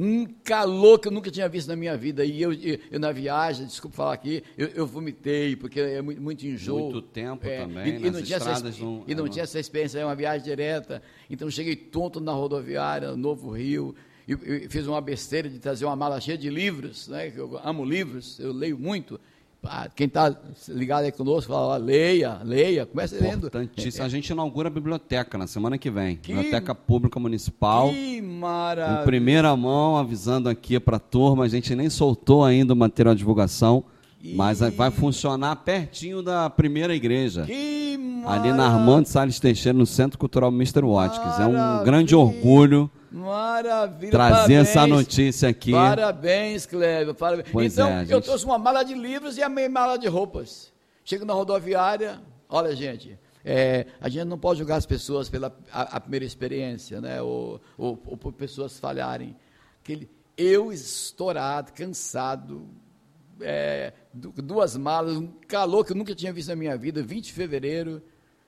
[0.02, 2.24] Um calor que eu nunca tinha visto na minha vida.
[2.24, 6.22] E eu, eu, eu na viagem, desculpa falar aqui, eu, eu, vomitei, porque é muito,
[6.22, 6.78] muito enjoo.
[6.78, 9.98] Muito tempo é, também, e, e não tinha essa, não, e não tinha essa experiência,
[9.98, 11.02] é uma viagem direta.
[11.28, 13.94] Então cheguei tonto na rodoviária, Novo Rio,
[14.26, 17.30] e, e fiz uma besteira de trazer uma mala cheia de livros, né?
[17.36, 19.20] Eu amo livros, eu leio muito.
[19.62, 20.34] Ah, quem está
[20.68, 23.46] ligado aí conosco, fala, leia, leia, comece lendo.
[23.46, 24.04] Importantíssimo.
[24.04, 26.16] A gente inaugura a biblioteca na semana que vem.
[26.16, 27.90] Que, biblioteca Pública Municipal.
[27.90, 29.02] Que maravilha.
[29.02, 33.14] Em primeira mão, avisando aqui para a turma, a gente nem soltou ainda o material
[33.14, 33.84] de divulgação,
[34.18, 34.34] que...
[34.34, 37.44] mas vai funcionar pertinho da primeira igreja.
[37.44, 38.50] Que maravilha.
[38.50, 40.82] Ali na Armando Salles Teixeira, no Centro Cultural Mr.
[40.82, 41.38] Watkins.
[41.38, 44.10] É um grande orgulho Maravilha.
[44.10, 45.72] Trazer parabéns, essa notícia aqui.
[45.72, 47.14] Parabéns, Cleber.
[47.14, 47.48] Parabéns.
[47.50, 48.12] Pois então, é, gente...
[48.12, 50.72] eu trouxe uma mala de livros e a meia mala de roupas.
[51.04, 55.96] Chego na rodoviária, olha, gente, é, a gente não pode julgar as pessoas pela a,
[55.96, 57.20] a primeira experiência, né?
[57.20, 59.36] Ou, ou, ou, por pessoas falharem.
[59.82, 62.68] Aquele, eu estourado, cansado,
[63.40, 67.32] é, duas malas, um calor que eu nunca tinha visto na minha vida, 20 de
[67.32, 68.02] fevereiro,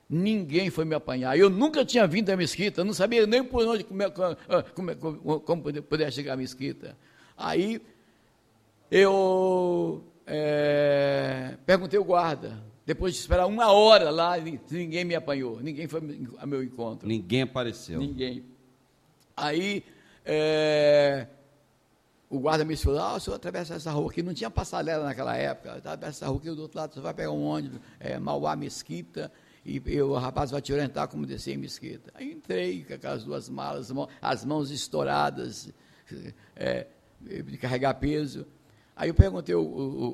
[0.09, 1.37] Ninguém foi me apanhar.
[1.37, 4.03] Eu nunca tinha vindo à mesquita, não sabia nem por onde como,
[4.75, 6.97] como, como, como poder chegar à mesquita.
[7.37, 7.81] Aí
[8.91, 15.87] eu é, perguntei ao guarda, depois de esperar uma hora lá, ninguém me apanhou, ninguém
[15.87, 16.01] foi
[16.37, 17.07] ao meu encontro.
[17.07, 17.99] Ninguém apareceu.
[17.99, 18.43] Ninguém.
[19.35, 19.83] Aí
[20.25, 21.27] é,
[22.29, 25.35] o guarda me falou, ah, o senhor atravessa essa rua aqui, não tinha passarela naquela
[25.35, 28.55] época, atravessa essa rua aqui do outro lado, você vai pegar um ônibus, é, Mauá
[28.55, 29.31] Mesquita,
[29.65, 32.11] e, o rapaz vai te orientar como descer em mesquita.
[32.13, 35.71] Aí entrei com aquelas duas malas, as mãos estouradas,
[36.55, 36.87] é,
[37.21, 38.45] de carregar peso.
[38.95, 40.07] Aí eu perguntei o, o,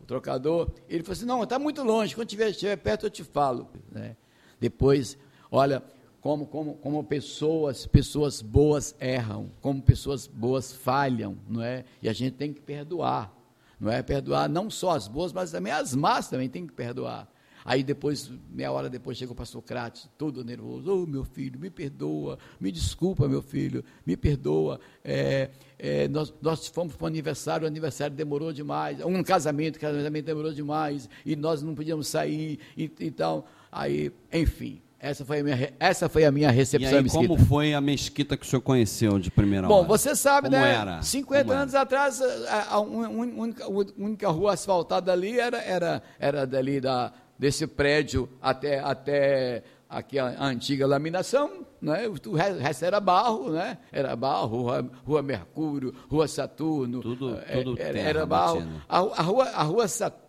[0.00, 3.24] o, trocador, ele falou assim, não, está muito longe, quando estiver, estiver perto eu te
[3.24, 3.70] falo.
[3.90, 4.16] Né?
[4.60, 5.16] Depois,
[5.50, 5.82] olha,
[6.20, 11.84] como, como, como pessoas, pessoas boas erram, como pessoas boas falham, não é?
[12.02, 13.32] E a gente tem que perdoar,
[13.78, 14.02] não é?
[14.02, 17.28] Perdoar não só as boas, mas também as más também tem que perdoar.
[17.68, 20.88] Aí depois, meia hora depois, chega o pastor Crates, todo nervoso.
[20.88, 24.78] Ô oh, meu filho, me perdoa, me desculpa, meu filho, me perdoa.
[25.04, 29.00] É, é, nós, nós fomos para o aniversário, o aniversário demorou demais.
[29.04, 32.60] Um casamento, o casamento demorou demais, e nós não podíamos sair.
[32.76, 37.02] E, então, aí, enfim, Essa foi a minha, essa foi a minha recepção e aí,
[37.02, 37.26] mesquita.
[37.28, 39.88] como foi a mesquita que o senhor conheceu de primeira Bom, hora?
[39.88, 40.72] você sabe, Como né?
[40.72, 41.02] era?
[41.02, 46.02] 50 Como anos atrás, a, a un- única, a única rua asfaltada ali era, era,
[46.18, 52.08] era dali da, desse prédio até, até aqui a, antiga laminação, né?
[52.08, 53.78] o re- resto era barro, né?
[53.92, 57.00] Era barro, rua, rua Mercúrio, rua Saturno.
[57.00, 58.60] Tudo- eh, tudo era, era barro.
[58.60, 58.84] batida.
[58.88, 60.26] A, a rua, a rua, Sat-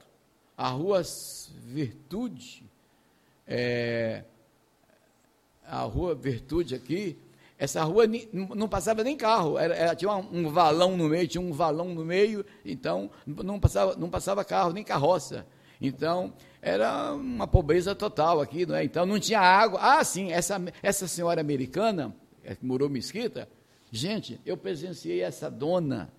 [0.58, 1.02] a rua
[1.65, 2.63] Virtude,
[3.48, 4.24] é,
[5.65, 7.17] a rua Virtude aqui,
[7.60, 11.41] essa rua não passava nem carro, era, era- tinha um, um valão no meio, tinha
[11.41, 15.46] um valão no meio, então não passava, não passava carro, nem carroça.
[15.82, 18.84] Então, era uma pobreza total aqui, não é?
[18.84, 19.80] Então não tinha água.
[19.82, 23.48] Ah, sim, essa, essa senhora americana, é, que morou em Mesquita,
[23.91, 26.10] gente, eu presenciei essa dona,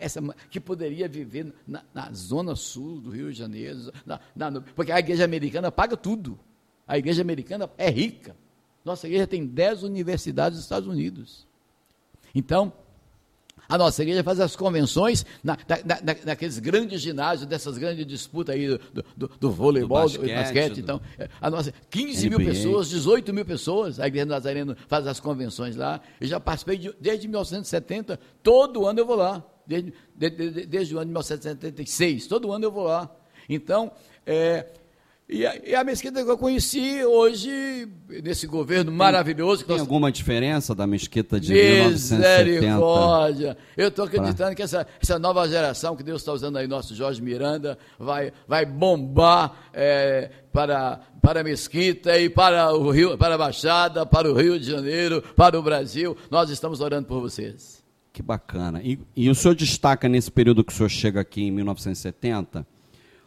[0.00, 4.92] essa, que poderia viver na, na zona sul do Rio de Janeiro, na- na- porque
[4.92, 6.38] a igreja americana paga tudo.
[6.86, 8.36] A igreja americana é rica.
[8.84, 11.46] Nossa igreja tem 10 universidades nos Estados Unidos.
[12.34, 12.72] Então,
[13.68, 18.54] a nossa igreja faz as convenções na, na, na- naqueles grandes ginásios, dessas grandes disputas
[18.54, 20.34] aí do, do, do- voleibol, do Do basquete.
[20.36, 22.50] basquete, do- Então, é, a nossa, 15 mil NBA.
[22.50, 26.00] pessoas, 18 mil pessoas, a igreja Nazareno faz as convenções lá.
[26.20, 29.44] Eu já participei de- desde 1970, todo ano eu vou lá.
[29.66, 33.10] Desde, de- de- de- desde o ano de 1976, todo ano eu vou lá.
[33.48, 33.90] Então,
[34.24, 34.66] é,
[35.28, 37.88] e, a, e a mesquita que eu conheci hoje,
[38.22, 42.60] nesse governo maravilhoso que Tem nós alguma diferença da mesquita de 1970?
[42.60, 43.56] Misericórdia!
[43.76, 47.20] Eu estou acreditando que essa, essa nova geração que Deus está usando aí, nosso Jorge
[47.20, 53.38] Miranda, vai, vai bombar é, para, para a Mesquita e para, o Rio, para a
[53.38, 56.16] Baixada, para o Rio de Janeiro, para o Brasil.
[56.30, 57.84] Nós estamos orando por vocês.
[58.12, 58.80] Que bacana.
[58.80, 62.64] E, e o senhor destaca nesse período que o senhor chega aqui em 1970,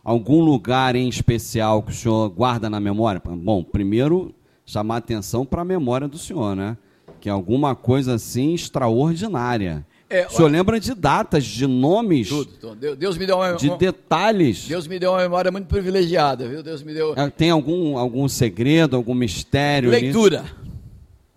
[0.04, 3.22] algum lugar em especial que o senhor guarda na memória?
[3.26, 4.34] Bom, primeiro
[4.66, 6.78] chamar atenção para a memória do senhor, né?
[7.20, 9.86] Que é alguma coisa assim extraordinária.
[10.10, 12.52] É, o senhor lembra de datas, de nomes, Tudo.
[12.58, 14.68] Então, Deus, me deu uma, de detalhes.
[14.68, 16.64] Deus me deu uma memória muito privilegiada, viu?
[16.64, 19.92] Deus me deu É, Tem algum, algum segredo, algum mistério?
[19.92, 20.44] nisso?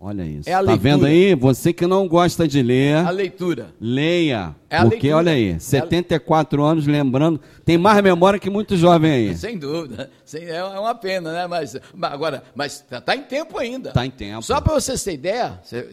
[0.05, 0.49] Olha isso.
[0.49, 0.77] É a tá leitura.
[0.91, 1.33] vendo aí?
[1.33, 2.97] Você que não gosta de ler.
[2.97, 3.73] A leitura.
[3.79, 5.15] Leia, É a porque leitura.
[5.15, 9.35] olha aí, 74 anos lembrando, tem mais memória que muito jovem aí.
[9.37, 10.11] Sem dúvida.
[10.25, 11.47] Sem- é uma pena, né?
[11.47, 13.93] Mas, agora, mas está tá em tempo ainda.
[13.93, 14.41] Tá em tempo.
[14.41, 15.83] Só para vocês terem ideia, você-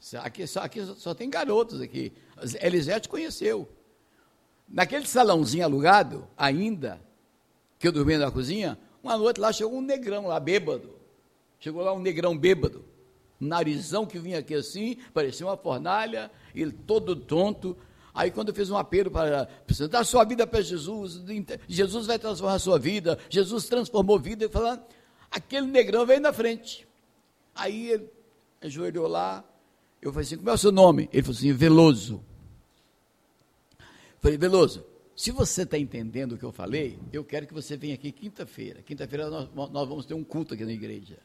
[0.00, 2.12] você- aqui, só, aqui só tem garotos aqui.
[2.62, 3.68] Elisete conheceu.
[4.66, 6.98] Naquele salãozinho alugado, ainda,
[7.78, 10.96] que eu dormia na cozinha, uma noite lá chegou um negrão lá, bêbado.
[11.60, 12.82] Chegou lá um negrão bêbado.
[13.38, 17.76] Narizão que vinha aqui assim, parecia uma fornalha, ele todo tonto.
[18.14, 19.48] Aí quando eu fiz um apelo para
[19.90, 21.22] dar sua vida para Jesus,
[21.68, 24.82] Jesus vai transformar a sua vida, Jesus transformou a vida, falando,
[25.30, 26.88] aquele negrão veio na frente.
[27.54, 28.10] Aí ele
[28.62, 29.44] ajoelhou lá,
[30.00, 31.08] eu falei assim, como é o seu nome?
[31.12, 32.24] Ele falou assim, Veloso.
[34.20, 37.94] Falei, Veloso, se você está entendendo o que eu falei, eu quero que você venha
[37.94, 38.82] aqui quinta-feira.
[38.82, 41.18] Quinta-feira nós, nós vamos ter um culto aqui na igreja.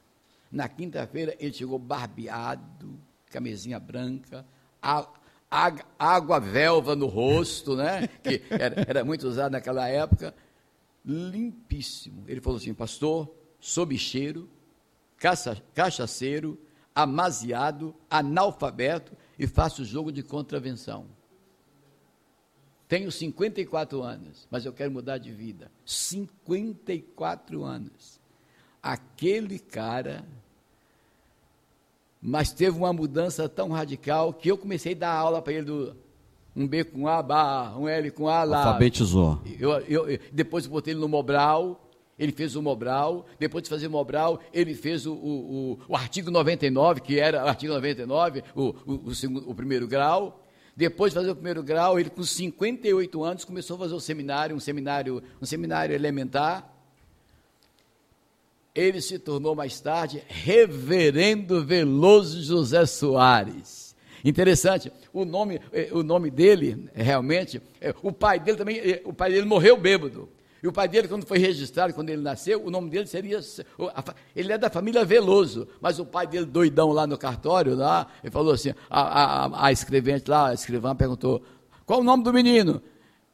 [0.51, 4.45] Na quinta-feira ele chegou barbeado, camisinha branca,
[4.81, 5.07] a-
[5.49, 8.07] a- água velva no rosto, né?
[8.23, 10.35] Que era, era muito usado naquela época.
[11.05, 12.23] Limpíssimo.
[12.27, 14.49] Ele falou assim, pastor, sou bicheiro,
[15.17, 16.59] caça, cachaceiro,
[16.93, 21.05] amaziado, analfabeto e faço jogo de contravenção.
[22.87, 25.71] Tenho 54 anos, mas eu quero mudar de vida.
[25.85, 28.19] 54 anos.
[28.81, 30.23] Aquele cara,
[32.21, 35.95] mas teve uma mudança tão radical que eu comecei a dar aula para ele do
[36.55, 38.65] um B com A, barra, um L com A lá.
[38.65, 39.39] Alfabetizou.
[39.59, 41.89] Eu, eu, eu- depois eu botei ele no Mobral,
[42.19, 45.95] ele fez o Mobral, depois de fazer o Mobral, ele fez o, o, o, o
[45.95, 50.43] artigo 99, que era o artigo 99, o, o, o, segundo, o primeiro grau.
[50.75, 54.55] Depois de fazer o primeiro grau, ele com 58 anos começou a fazer o seminário,
[54.55, 56.70] um seminário, um seminário elementar.
[58.73, 63.95] Ele se tornou mais tarde Reverendo Veloso José Soares.
[64.23, 69.11] Interessante, o nome, eh, o nome dele, eh, realmente, eh, o pai dele também, o
[69.11, 70.29] pai dele morreu bêbado.
[70.63, 73.39] E o pai dele, quando foi registrado, quando ele nasceu, o nome dele seria.
[74.35, 78.31] Ele é da família Veloso, mas o pai dele, doidão lá no cartório, lá, ele
[78.31, 81.41] falou assim: a, a, a escrevente lá, a escrivã perguntou:
[81.83, 82.79] qual o nome do menino?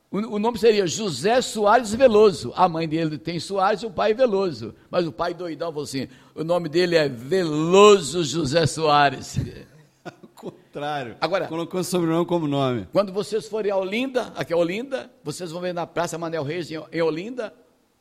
[0.09, 2.53] O, nome seria José Soares Veloso.
[2.55, 4.73] A mãe dele tem Soares e o pai Veloso.
[4.89, 9.37] Mas o pai doidão falou assim: o nome dele é Veloso José Soares.
[10.05, 11.17] Ao contrário.
[11.19, 12.87] Agora- Colocou o sobrenome como nome.
[12.93, 16.69] Quando vocês forem a Olinda, aqui é Olinda, vocês vão ver na Praça Manel Reis,
[16.71, 17.53] em Olinda,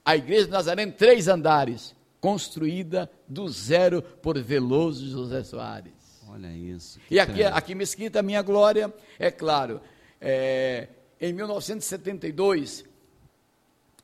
[0.05, 5.92] a igreja de Nazaré, três andares, construída do zero por Veloso José Soares.
[6.29, 7.01] Olha isso.
[7.11, 9.81] E aqui, aqui em Mesquita, a minha glória, é claro,
[10.21, 10.88] é,
[11.20, 12.85] em 1972,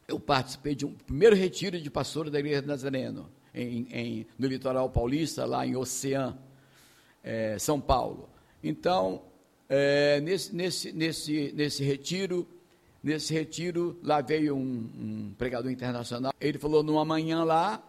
[0.09, 4.89] eu participei de um primeiro retiro de pastor da Igreja Nazareno, em, em, no litoral
[4.91, 6.37] paulista, lá em Oceã,
[7.23, 8.29] é, São Paulo.
[8.63, 9.23] Então,
[9.69, 12.49] é, nesse, nesse, nesse, nesse retiro,
[13.03, 16.33] nesse retiro, lá veio um, um pregador internacional.
[16.41, 17.83] Ele falou numa manhã lá,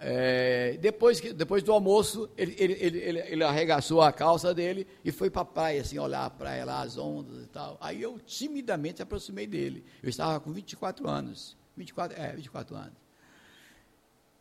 [0.00, 5.10] é, depois, que, depois do almoço, ele, ele, ele, ele, arregaçou a calça dele e
[5.10, 7.76] foi para a praia, assim, olhar a praia lá, as ondas e tal.
[7.80, 9.84] Aí eu timidamente aproximei dele.
[10.00, 11.56] Eu estava com 24 anos.
[11.76, 13.08] 24, é, 24 anos.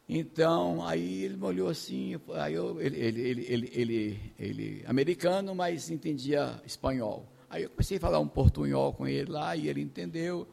[0.07, 5.89] Então, aí ele me olhou assim, aí eu, ele, ele, ele, ele, ele, americano, mas
[5.89, 7.27] entendia espanhol.
[7.49, 10.47] Aí eu comecei a falar um portunhol com ele lá, e ele entendeu.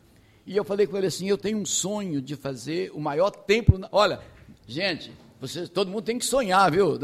[0.47, 3.79] E eu falei com ele assim, eu tenho um sonho de fazer o maior templo,
[3.79, 3.88] na...
[3.93, 4.21] olha,
[4.66, 6.98] gente, você, todo mundo tem que sonhar, viu?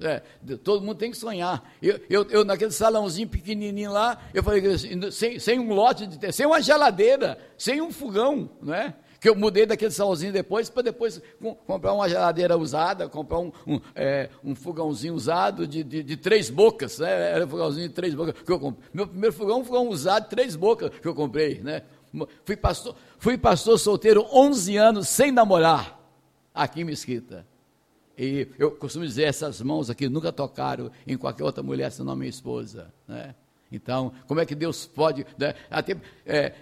[0.00, 1.72] É, é, todo mundo tem que sonhar.
[1.80, 6.32] Eu, eu, eu, naquele salãozinho pequenininho lá, eu falei assim, sem, sem um lote de
[6.32, 8.94] sem uma geladeira, sem um fogão, não é?
[9.20, 13.50] que eu mudei daquele salãozinho depois para depois com, comprar uma geladeira usada, comprar um,
[13.66, 17.32] um, é, um fogãozinho usado de, de, de, três bocas, né?
[17.32, 18.88] Era um fogãozinho de três bocas que eu comprei.
[18.92, 21.82] Meu primeiro fogão, um fogão usado de três bocas que eu comprei, né?
[22.44, 25.97] Fui pastor, fui pastor solteiro 11 anos sem namorar
[26.62, 27.46] aqui em Mesquita.
[28.16, 32.28] E eu costumo dizer, essas mãos aqui nunca tocaram em qualquer outra mulher senão minha
[32.28, 33.34] esposa, né?
[33.70, 35.26] Então, como é que Deus pode.
[35.38, 35.54] Né?
[35.70, 36.54] Até, é,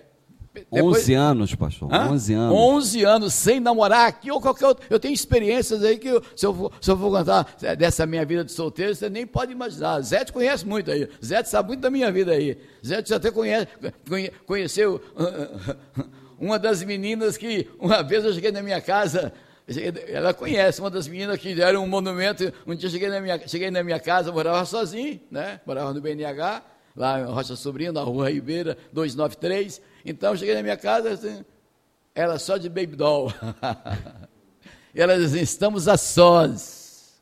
[0.71, 1.93] depois, 11 anos, pastor.
[1.93, 2.11] Hã?
[2.11, 2.59] 11 anos.
[2.59, 4.87] 11 anos sem namorar aqui ou qualquer outro.
[4.89, 8.25] Eu tenho experiências aí que, eu, se, eu for, se eu for contar dessa minha
[8.25, 10.01] vida de solteiro, você nem pode imaginar.
[10.01, 11.09] Zé te conhece muito aí.
[11.25, 12.59] Zé te sabe muito da minha vida aí.
[12.85, 13.69] Zé te até conhece,
[14.47, 15.01] conheceu
[16.41, 19.33] uma das meninas que uma vez eu cheguei na minha casa.
[20.09, 22.53] Ela conhece uma das meninas que deram um monumento.
[22.65, 25.61] Um dia cheguei na minha, cheguei na minha casa, morava sozinho, né?
[25.67, 26.63] Morava no BNH,
[26.95, 29.83] lá em Rocha Sobrinho, na rua Ribeira, 293.
[30.05, 31.45] Então, cheguei na minha casa, assim,
[32.15, 33.33] ela só de baby doll.
[34.95, 37.21] e ela dizia, estamos a sós.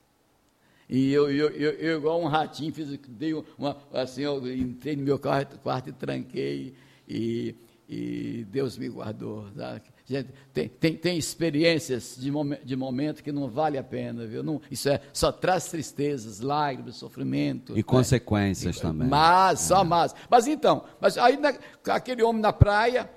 [0.87, 5.03] E eu, eu, eu, eu, igual um ratinho, fiz, dei uma, assim, eu entrei no
[5.03, 6.75] meu quarto, quarto e tranquei,
[7.09, 7.55] e,
[7.89, 9.49] e Deus me guardou.
[9.57, 9.94] Sabe?
[10.07, 14.43] Gente, tem, tem, tem experiências de, momen, de momento que não vale a pena, viu?
[14.43, 17.73] Não, isso é, só traz tristezas, lágrimas, sofrimento.
[17.73, 17.83] E né?
[17.83, 19.09] consequências também.
[19.09, 19.69] Mas, é.
[19.69, 20.15] só mas.
[20.29, 21.55] Mas então, mas aí na,
[21.89, 23.11] aquele homem na praia,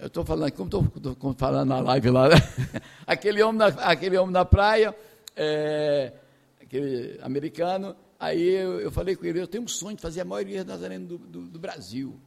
[0.00, 2.36] eu estou falando, como estou falando na live lá, né?
[3.06, 4.92] aquele, homem na, aquele homem na praia,
[5.36, 6.12] é,
[6.60, 10.24] aquele americano, aí eu, eu, falei com ele, eu tenho um sonho de fazer a
[10.24, 12.18] maioria das arenas do, do, do Brasil.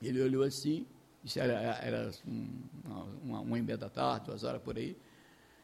[0.00, 0.86] Ele olhou assim,
[1.26, 2.10] isso era, era
[3.24, 4.96] uma, uma, e meia da tarde, duas horas por aí.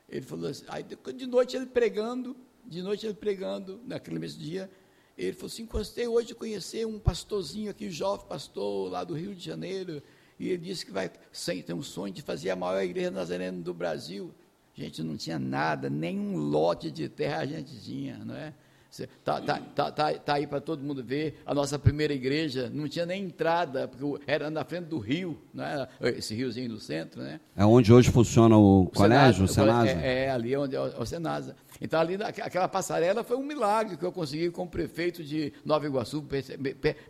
[0.09, 4.69] Ele falou assim, aí de noite ele pregando, de noite ele pregando, naquele mesmo dia,
[5.17, 9.37] ele falou assim, gostei hoje de conhecer um pastorzinho aqui, jovem pastor lá do Rio
[9.37, 10.03] de Janeiro,
[10.37, 13.73] e ele disse que vai tem um sonho de fazer a maior igreja nazarena do
[13.73, 14.35] Brasil.
[14.77, 18.53] A gente não tinha nada, nem um lote de terra a gente tinha, não é?
[18.93, 21.41] Está tá, tá, tá, tá aí para todo mundo ver.
[21.47, 25.89] A nossa primeira igreja não tinha nem entrada, porque era na frente do rio, né?
[26.03, 27.23] esse riozinho do centro.
[27.23, 27.41] Né?
[27.57, 30.07] É onde hoje funciona o, o colégio, Senasa, o Senasa?
[30.07, 31.57] É, é, ali onde é o, o Senasa.
[31.81, 35.87] Então, ali, aquela passarela foi um milagre que eu consegui com o prefeito de Nova
[35.87, 36.23] Iguaçu.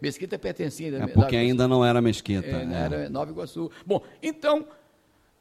[0.00, 0.96] Mesquita pertencia.
[0.96, 2.46] É porque ainda não era Mesquita.
[2.46, 2.72] É, é.
[2.72, 3.70] Era Nova Iguaçu.
[3.84, 4.64] Bom, então,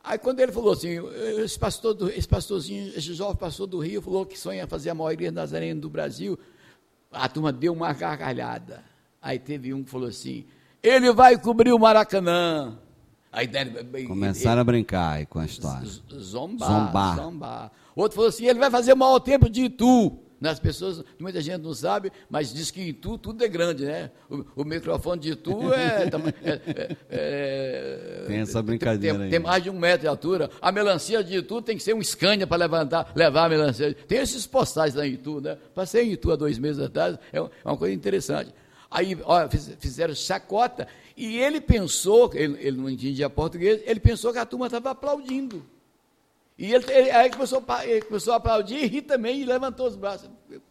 [0.04, 1.00] Aí quando ele falou assim,
[1.44, 4.96] esse, pastor do, esse pastorzinho, esse jovem pastor do Rio, falou que sonha fazer a
[4.96, 6.40] maior igreja nazarena do Brasil,
[7.12, 8.84] a turma deu uma gargalhada.
[9.22, 10.46] Aí teve um que falou assim,
[10.82, 12.80] ele vai cobrir o Maracanã.
[13.32, 13.48] Aí
[14.08, 15.88] Começaram ele, a brincar aí com a história.
[16.20, 17.16] Zombar, zombar.
[17.16, 17.72] zombar.
[17.96, 20.18] Outro falou assim, ele vai fazer o maior tempo de Itu.
[20.42, 24.10] As pessoas, muita gente não sabe, mas diz que em tu tudo é grande, né?
[24.30, 29.30] O, o microfone de tu é, é, é, é, Tem essa brincadeira tem, aí.
[29.30, 30.50] Tem mais de um metro de altura.
[30.60, 33.94] A melancia de Itu tem que ser um Scania para levantar, levar a melancia.
[33.94, 35.58] Tem esses postais lá em Itu, né?
[35.76, 38.54] Passei em Itu há dois meses atrás, é, é uma coisa interessante.
[38.90, 39.48] Aí, olha,
[39.80, 44.66] fizeram chacota e ele pensou, ele, ele não entendia português, ele pensou que a turma
[44.66, 45.64] estava aplaudindo.
[46.62, 49.96] E ele, ele aí começou, ele começou a aplaudir e rir também e levantou os
[49.96, 50.30] braços.
[50.48, 50.62] Eu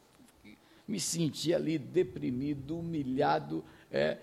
[0.86, 3.64] me senti ali deprimido, humilhado.
[3.91, 4.18] É.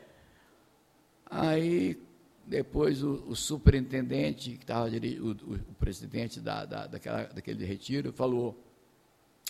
[1.25, 2.01] Aí,
[2.45, 8.13] depois, o, o superintendente, que estava o, o, o, presidente da, da, daquela, daquele retiro,
[8.13, 8.57] falou: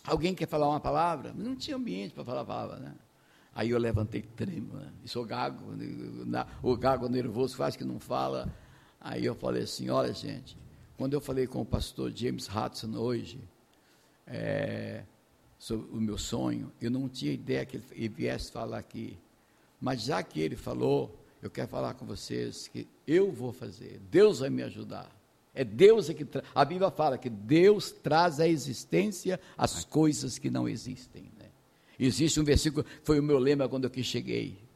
[0.04, 1.32] Alguém quer falar uma palavra?
[1.38, 2.96] Não tinha ambiente para falar a palavra, né?
[3.54, 4.92] Aí eu levantei trêmula, né?
[5.04, 5.72] e sou gago,
[6.26, 8.52] na, o gago nervoso faz que não fala.
[9.00, 10.58] Aí eu falei assim: olha, gente,
[10.98, 13.40] quando eu falei com o pastor James Hudson hoje,
[14.26, 15.04] é,
[15.60, 19.18] sobre o meu sonho, eu não tinha ideia que ele viesse falar aqui.
[19.80, 24.40] Mas já que ele falou, eu quero falar com vocês que eu vou fazer, Deus
[24.40, 25.16] vai me ajudar.
[25.54, 30.50] É Deus é que a Bíblia fala que Deus traz à existência as coisas que
[30.50, 31.24] não existem.
[31.40, 31.46] Né?
[32.00, 34.67] Existe um versículo, foi o meu lema quando eu cheguei.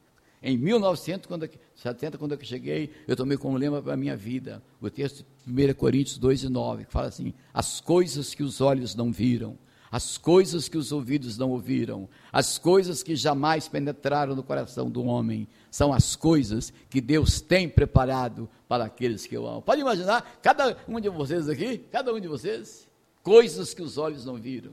[0.43, 5.23] Em 1970, quando eu cheguei, eu tomei como lema para a minha vida o texto
[5.45, 9.11] de 1 Coríntios 2 e 9, que fala assim: as coisas que os olhos não
[9.11, 9.55] viram,
[9.91, 15.03] as coisas que os ouvidos não ouviram, as coisas que jamais penetraram no coração do
[15.03, 19.61] homem, são as coisas que Deus tem preparado para aqueles que o amam.
[19.61, 22.87] Pode imaginar, cada um de vocês aqui, cada um de vocês,
[23.21, 24.71] coisas que os olhos não viram,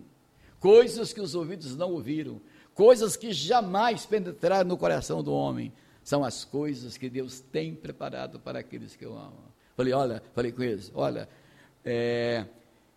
[0.60, 2.40] coisas que os ouvidos não ouviram,
[2.78, 5.72] coisas que jamais penetraram no coração do homem,
[6.04, 9.48] são as coisas que Deus tem preparado para aqueles que o amam.
[9.76, 11.28] Falei, olha, falei com eles, olha,
[11.84, 12.44] é,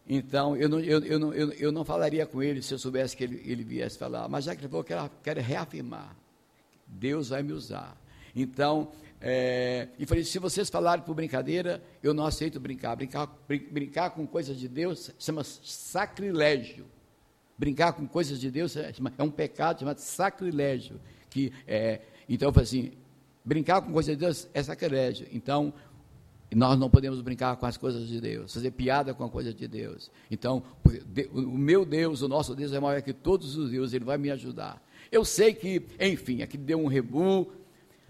[0.07, 3.17] então, eu não, eu, eu, não, eu, eu, não falaria com ele se eu soubesse
[3.17, 6.15] que ele, ele viesse falar, mas já que ele falou, quero, quero reafirmar:
[6.85, 7.99] Deus vai me usar.
[8.35, 12.95] Então, é, e falei: se vocês falarem por brincadeira, eu não aceito brincar.
[12.95, 16.85] Brincar, brincar com coisas de Deus chama sacrilégio.
[17.61, 20.99] Brincar com coisas de Deus é, é um pecado chamado sacrilégio.
[21.29, 22.91] Que, é, então, eu falei assim:
[23.45, 25.27] brincar com coisas de Deus é sacrilégio.
[25.31, 25.71] Então,
[26.55, 29.67] nós não podemos brincar com as coisas de Deus, fazer piada com a coisa de
[29.67, 30.09] Deus.
[30.31, 30.63] Então,
[31.31, 34.31] o meu Deus, o nosso Deus é maior que todos os deuses, ele vai me
[34.31, 34.83] ajudar.
[35.11, 37.51] Eu sei que, enfim, aqui deu um rebu.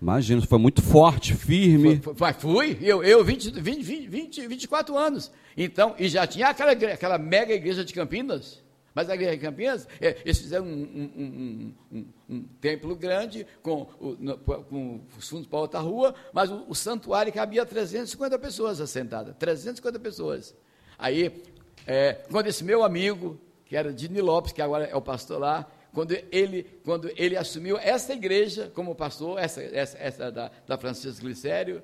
[0.02, 2.00] Imagina, foi muito forte, firme.
[2.16, 5.30] Foi, fui, eu, eu 20, 20, 20, 24 anos.
[5.58, 8.62] Então, e já tinha aquela, aquela mega igreja de Campinas.
[8.94, 13.86] Mas a igreja de Campinas, é, eles fizeram um, um, um, um templo grande, com,
[13.86, 20.00] com os fundos para outra rua, mas o, o, santuário cabia 350 pessoas assentadas, 350
[20.00, 20.54] pessoas.
[21.00, 21.42] Aí,
[21.88, 25.72] é, quando esse meu amigo, que era Dini Lopes, que agora é o pastor lá,
[25.94, 31.22] quando ele, quando ele assumiu essa igreja como pastor, essa, essa, essa da, da Francisco
[31.22, 31.82] Glicério,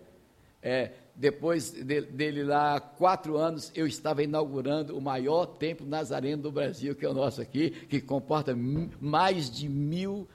[0.62, 6.52] é, depois de, dele lá, quatro anos, eu estava inaugurando o maior templo nazareno do
[6.52, 8.56] Brasil, que é o nosso aqui, que comporta
[9.02, 10.28] mais de mil,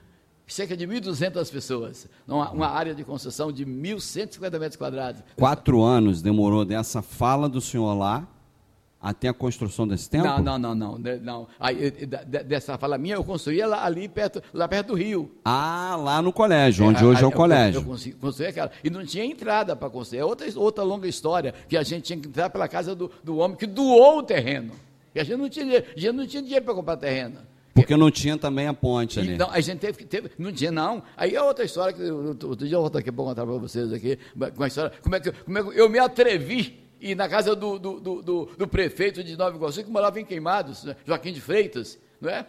[0.44, 5.22] cerca de 1.200 pessoas, uma, uma área de construção de 1.150 metros quadrados.
[5.36, 8.26] Quatro anos demorou dessa fala do senhor lá
[9.02, 10.30] até a construção desse templo?
[10.40, 11.18] Não, não, não, não.
[11.20, 11.48] não.
[11.58, 11.90] Aí,
[12.46, 15.30] dessa fala minha, eu construía lá, ali perto, lá perto do rio.
[15.44, 17.80] Ah, lá no colégio, onde é, hoje é, é o colégio.
[17.80, 18.70] Eu, eu construí aquela.
[18.84, 20.20] E não tinha entrada para construir.
[20.20, 23.38] É outra, outra longa história, que a gente tinha que entrar pela casa do, do
[23.38, 24.72] homem que doou o terreno.
[25.12, 27.38] E a gente não tinha, a gente não tinha dinheiro para comprar terreno.
[27.74, 29.36] Porque não tinha também a ponte ali.
[29.36, 31.02] Não, a gente teve, teve não tinha não.
[31.16, 34.18] Aí é outra história que outro dia eu vou aqui para contar para vocês aqui,
[34.56, 37.80] uma história, como é que, como é que eu me atrevi e na casa do,
[37.80, 40.96] do, do, do, prefeito de Nova Iguaçu, que morava em Queimados, né?
[41.04, 42.46] Joaquim de Freitas, não é?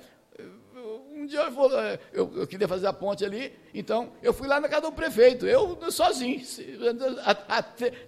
[1.15, 4.59] Um dia eu, vou, eu, eu, queria fazer a ponte ali, então eu fui lá
[4.59, 6.41] na casa do prefeito, eu sozinho,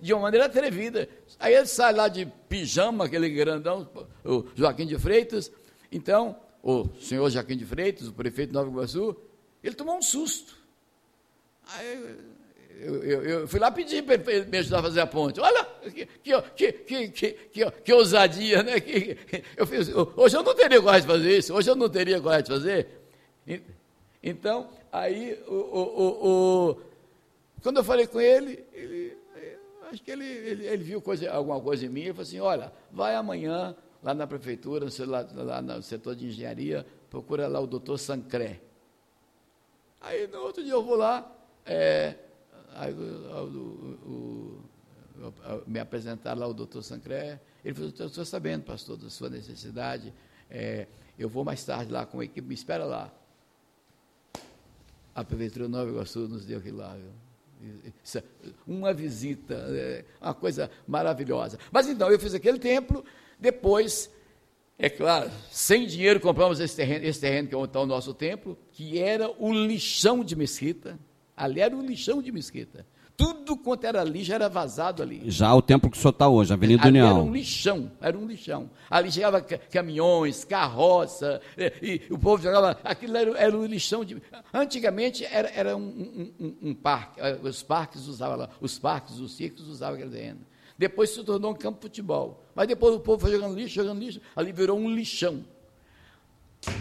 [0.01, 1.09] de uma maneira atrevida.
[1.39, 3.89] Aí ele sai lá de pijama, aquele grandão,
[4.23, 5.51] o Joaquim de Freitas.
[5.91, 9.15] Então, o senhor Joaquim de Freitas, o prefeito de Nova Iguaçu,
[9.63, 10.55] ele tomou um susto.
[11.73, 12.17] Aí
[12.79, 15.39] eu, eu, eu, fui lá pedir para ele me ajudar a fazer a ponte.
[15.39, 16.71] Olha, que, que, que,
[17.09, 18.79] que, que, que ousadia, né?
[18.79, 19.17] Que,
[19.55, 22.43] eu fiz, hoje eu não teria coragem de fazer isso, hoje eu não teria coragem
[22.43, 22.87] de fazer.
[24.21, 26.27] Então, aí, o, o,
[26.71, 26.81] o,
[27.61, 29.17] quando eu falei com ele, ele
[29.89, 32.73] acho que ele, ele, ele, viu coisa, alguma coisa em mim e falou assim: olha,
[32.91, 37.97] vai amanhã lá na prefeitura, lá, lá no setor de engenharia, procura lá o doutor
[37.97, 38.59] Sancré.
[40.01, 41.31] Aí no outro dia eu vou lá,
[41.65, 42.15] é,
[42.75, 42.99] Aí o,
[44.05, 44.61] o,
[45.21, 50.13] o, me apresentaram lá o doutor Sancré, ele falou, estou sabendo, pastor, da sua necessidade,
[50.49, 53.11] é, eu vou mais tarde lá com a equipe, me espera lá.
[55.13, 57.11] A Prefeitura Nova Iguaçu nos deu aquilo lá, viu?
[58.13, 58.23] É
[58.67, 61.57] uma visita, é, uma coisa maravilhosa.
[61.71, 63.03] Mas então, eu fiz aquele templo,
[63.39, 64.11] depois,
[64.77, 68.99] é claro, sem dinheiro compramos esse terreno, esse terreno que é o nosso templo, que
[68.99, 70.99] era o lixão de mesquita,
[71.35, 72.85] Ali era um lixão de mesquita.
[73.17, 75.23] Tudo quanto era lixo era vazado ali.
[75.31, 77.07] Já o templo que o senhor está hoje, Avenida ali União.
[77.07, 78.69] Era um lixão, era um lixão.
[78.89, 82.77] Ali chegava caminhões, carroça, e, e o povo jogava.
[82.83, 84.21] Aquilo era, era um lixão de.
[84.53, 87.21] Antigamente era, era um, um, um, parque.
[87.21, 90.41] Eh, os parques usavam lá, os parques, os circos usavam aquele terreno.
[90.77, 92.43] Depois se tornou um campo de futebol.
[92.53, 95.45] Mas depois o povo foi jogando lixo, jogando lixo, ali virou um lixão.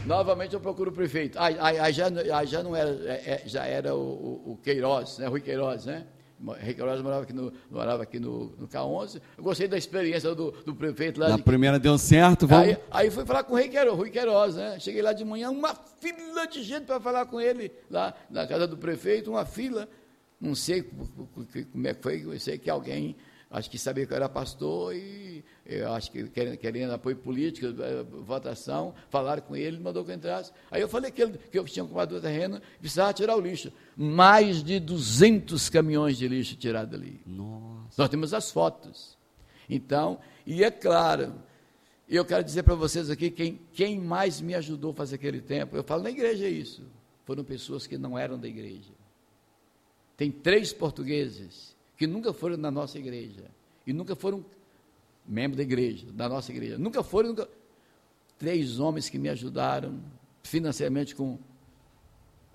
[0.07, 1.39] Novamente eu procuro o prefeito.
[1.39, 4.57] Aí, aí, aí já, aí já não era, é, é, já era o, o, o,
[4.63, 5.27] Queiroz, né?
[5.27, 6.07] Rui Queiroz, né?
[6.59, 9.21] Rei Queiroz morava aqui no, morava aqui no, no K11.
[9.39, 11.31] Eu gostei da experiência do, do prefeito lá.
[11.31, 12.69] Na de, primeira deu certo, vamos.
[12.69, 14.79] Aí, aí fui falar com o Rei Queiroz, Rui Queiroz, né?
[14.79, 18.67] Cheguei lá de manhã, uma fila de gente para falar com ele, lá na casa
[18.67, 19.89] do prefeito, uma fila.
[20.41, 23.17] Não sei como é que foi, eu sei que alguém
[23.51, 28.03] acho que sabia que eu era pastor e eu acho que querendo, apoio político, eh,
[28.03, 30.53] votação, falaram com ele, mandou que eu entrasse.
[30.71, 33.73] Aí eu falei que, ele, que eu tinha comprado o terreno precisava tirar o lixo.
[33.97, 37.19] Mais de 200 caminhões de lixo tirados ali.
[37.27, 37.95] Nossa.
[37.97, 39.17] Nós temos as fotos.
[39.69, 41.35] Então, e é claro,
[42.07, 45.77] eu quero dizer para vocês aqui, quem, quem mais me ajudou a fazer aquele tempo,
[45.77, 46.83] eu falo na igreja isso,
[47.25, 48.93] foram pessoas que não eram da igreja.
[50.15, 53.51] Tem três portugueses que nunca foram na nossa igreja
[53.87, 54.45] e nunca foram
[55.27, 56.79] membros da igreja, da nossa igreja.
[56.79, 57.49] Nunca foram, nunca...
[58.39, 60.01] três homens que me ajudaram
[60.43, 61.39] financeiramente com,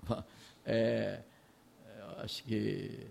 [0.64, 1.20] é,
[2.18, 3.06] acho que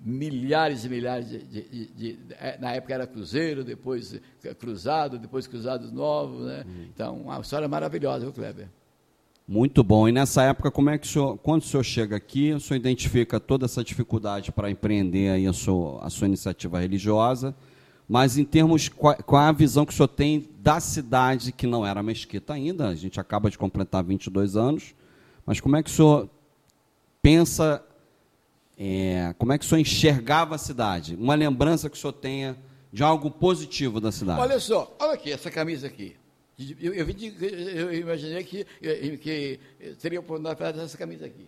[0.00, 4.20] milhares e milhares de, de, de, de, é, na época era cruzeiro, depois
[4.58, 6.64] cruzado, depois cruzados novos, né?
[6.66, 6.86] Uhum.
[6.94, 8.68] Então, uma história maravilhosa, viu, Kleber?
[9.48, 10.08] Muito bom.
[10.08, 12.78] E nessa época, como é que o senhor, quando o senhor chega aqui, o senhor
[12.78, 17.54] identifica toda essa dificuldade para empreender aí a sua, a sua iniciativa religiosa,
[18.08, 21.84] mas em termos, qual, é a visão que o senhor tem da cidade, que não
[21.84, 24.94] era Mesquita ainda, a gente acaba de completar 22 anos,
[25.44, 26.30] mas como é que o senhor
[27.20, 27.84] pensa,
[28.78, 31.16] é, como é que o senhor enxergava a cidade?
[31.16, 32.56] Uma lembrança que o senhor tenha
[32.92, 34.40] de algo positivo da cidade?
[34.40, 36.16] Olha só, olha aqui, essa camisa aqui.
[36.58, 38.64] Eu, eu, eu, imaginei que,
[39.20, 39.60] que
[40.00, 41.46] teria oportunidade para essa camisa aqui.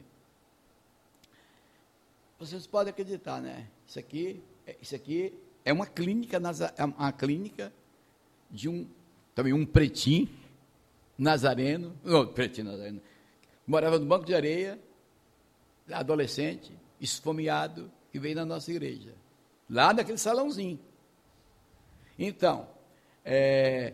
[2.39, 3.67] Vocês podem acreditar, né?
[3.87, 5.33] Isso aqui, é, isso aqui
[5.69, 6.41] é uma clínica,
[6.79, 7.71] é uma clínica
[8.51, 8.89] de um,
[9.35, 10.27] também um pretinho
[11.19, 13.03] nazareno, não, pretinho nazareno,
[13.66, 14.81] morava no banco de areia,
[15.93, 19.14] adolescente, esfomeado, que veio na nossa igreja,
[19.69, 20.81] lá naquele salãozinho.
[22.19, 22.66] Então,
[23.23, 23.93] é,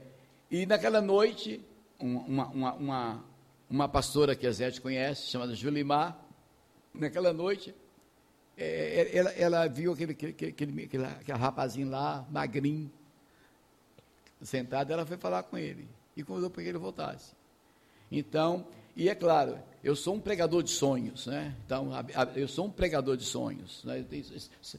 [0.49, 1.61] e naquela noite,
[1.99, 3.25] uma, uma, uma,
[3.69, 6.25] uma pastora que a Zé conhece, chamada Julimar,
[6.95, 7.75] naquela noite,
[8.57, 12.91] é, ela, ela, viu aquele, aquele, aquele, aquele, rapazinho lá, magrinho,
[14.43, 17.33] sentado, ela foi falar com ele e convidou para que ele voltasse.
[18.11, 21.55] Então, e é claro, eu sou um pregador de sonhos, né?
[21.65, 21.91] Então,
[22.37, 23.83] eu sou um pregador de sonhos.
[23.85, 24.05] Né?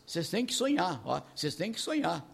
[0.06, 1.02] Vocês têm que sonhar,
[1.36, 2.26] vocês têm que sonhar.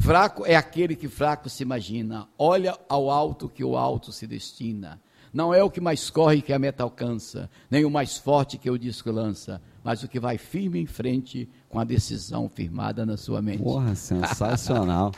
[0.00, 2.28] Fraco é aquele que fraco se imagina.
[2.36, 5.00] Olha ao alto que o alto se destina.
[5.32, 8.70] Não é o que mais corre que a meta alcança, nem o mais forte que
[8.70, 13.16] o disco lança, mas o que vai firme em frente com a decisão firmada na
[13.16, 13.62] sua mente.
[13.62, 15.12] Porra, sensacional.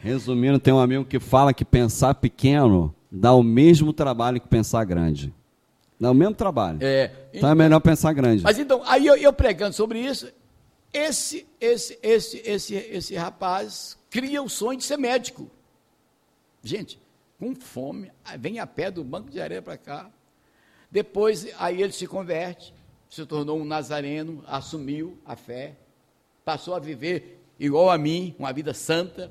[0.00, 4.84] Resumindo, tem um amigo que fala que pensar pequeno dá o mesmo trabalho que pensar
[4.84, 5.32] grande.
[6.00, 6.78] Dá o mesmo trabalho.
[6.80, 8.42] É, então é melhor pensar grande.
[8.42, 10.28] Mas então, aí eu, eu pregando sobre isso,
[10.92, 15.50] esse, esse, esse, esse, esse rapaz cria o sonho de ser médico.
[16.62, 17.00] Gente,
[17.38, 20.10] com fome, vem a pé do banco de areia para cá.
[20.90, 22.74] Depois, aí ele se converte,
[23.08, 25.76] se tornou um nazareno, assumiu a fé,
[26.44, 29.30] passou a viver igual a mim, uma vida santa.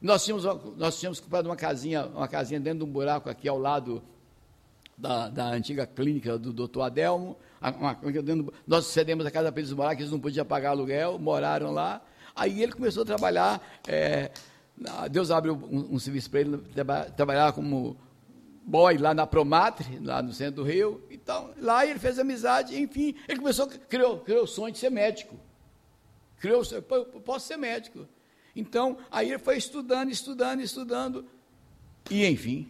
[0.00, 0.44] Nós tínhamos,
[0.76, 4.02] nós tínhamos comprado uma casinha, uma casinha dentro de um buraco aqui ao lado
[4.96, 7.36] da, da antiga clínica do doutor Adelmo.
[7.60, 11.18] Uma, uma, nós cedemos a casa para eles morar, que eles não podiam pagar aluguel,
[11.18, 12.02] moraram lá.
[12.34, 14.30] Aí ele começou a trabalhar, é,
[15.10, 17.96] Deus abriu um, um serviço para ele traba, trabalhar como
[18.64, 21.02] boy lá na Promatre, lá no centro do Rio.
[21.10, 25.36] Então, lá ele fez amizade, enfim, ele começou, criou, criou o sonho de ser médico.
[26.38, 28.06] Criou, eu posso ser médico.
[28.54, 31.24] Então, aí ele foi estudando, estudando, estudando,
[32.10, 32.68] e enfim,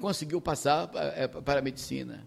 [0.00, 2.24] conseguiu passar para, é, para a medicina.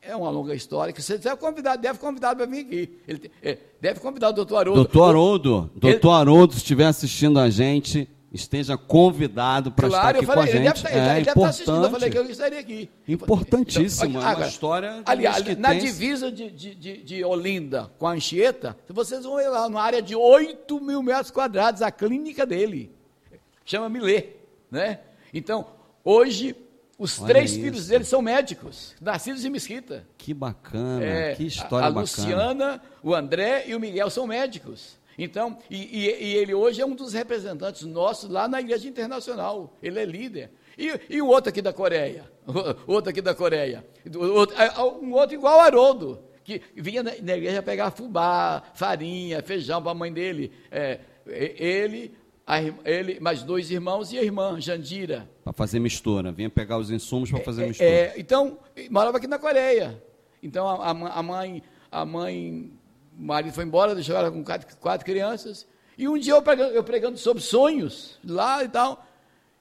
[0.00, 2.98] É uma longa história que você deve convidar, deve convidar para vir aqui.
[3.06, 4.80] Ele é, deve convidar o doutor Haroldo.
[4.82, 10.26] Doutor Haroldo, doutor Haroldo, se estiver assistindo a gente, esteja convidado para claro, estar aqui
[10.26, 10.86] falei, com a gente.
[10.86, 11.60] Ele deve, é ele importante.
[11.60, 12.90] Estar eu falei que eu estaria aqui.
[13.06, 15.02] Importantíssimo, então, é uma história...
[15.04, 19.82] Aliás, na divisa de, de, de, Olinda com a Anchieta, vocês vão ver lá, numa
[19.82, 22.90] área de 8 mil metros quadrados, a clínica dele.
[23.64, 24.28] Chama Milê,
[24.70, 25.00] né?
[25.32, 25.66] Então,
[26.04, 26.56] hoje
[26.98, 27.60] os Olha três isso.
[27.60, 30.06] filhos dele são médicos, nascidos em Mesquita.
[30.16, 32.00] Que bacana, é, que história a, a bacana.
[32.00, 34.96] Luciana, o André e o Miguel são médicos.
[35.18, 39.76] Então, e, e, e, ele hoje é um dos representantes nossos lá na Igreja Internacional.
[39.82, 40.50] Ele é líder.
[40.76, 42.30] E, e o outro aqui da Coreia,
[42.86, 43.84] o outro aqui da Coreia,
[45.02, 49.94] um outro igual Haroldo, que vinha na, na igreja pegar fubá, farinha, feijão para a
[49.94, 50.52] mãe dele.
[50.70, 52.14] É, ele,
[52.46, 55.28] a, ele, mais dois irmãos e a irmã, Jandira.
[55.44, 57.88] Para fazer mistura, vinha pegar os insumos para fazer é, mistura.
[57.88, 58.58] É, então,
[58.90, 60.02] morava aqui na Coreia.
[60.42, 62.72] Então, a, a, mãe, a mãe
[63.18, 65.66] o marido foi embora, deixou ela com quatro, quatro crianças.
[65.96, 69.06] E um dia eu pregando, eu pregando sobre sonhos lá e tal.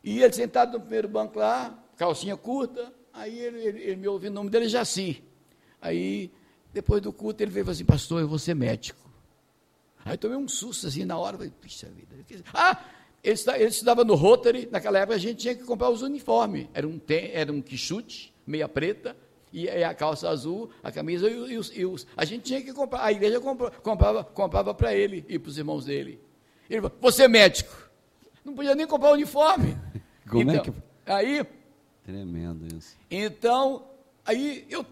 [0.04, 2.92] E ele sentado no primeiro banco lá, calcinha curta.
[3.14, 5.24] Aí ele, ele, ele me ouviu o nome dele, Jaci.
[5.82, 6.32] Aí,
[6.74, 9.00] depois do culto, ele veio e falou assim: Pastor, eu vou ser médico.
[10.04, 11.38] Aí tomei um susto assim na hora.
[11.38, 12.16] Falei, Puxa vida.
[12.54, 12.84] Ah,
[13.24, 14.68] ele, ele estudava no Rotary.
[14.72, 16.68] Naquela época a gente tinha que comprar os uniformes.
[16.74, 19.16] Era um, era um quichute, meia preta
[19.52, 23.04] e, a calça azul, a camisa e, os, e os, a gente tinha que comprar,
[23.04, 26.20] a igreja comprava, comprava, comprava para ele e para os irmãos dele.
[26.70, 27.90] Ele falou, você é médico,
[28.46, 29.78] não podia nem comprar o uniforme.
[30.30, 30.74] Como é então,
[31.08, 31.12] é que...
[31.12, 31.46] Aí...
[32.04, 32.98] Tremendo isso.
[33.10, 33.86] Então,
[34.26, 34.86] aí eu,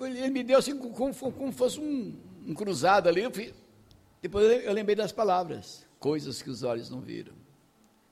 [0.00, 3.30] ele me deu assim, como, como fosse um, um cruzado ali, eu
[4.20, 7.34] depois eu lembrei das palavras, coisas que os olhos não viram,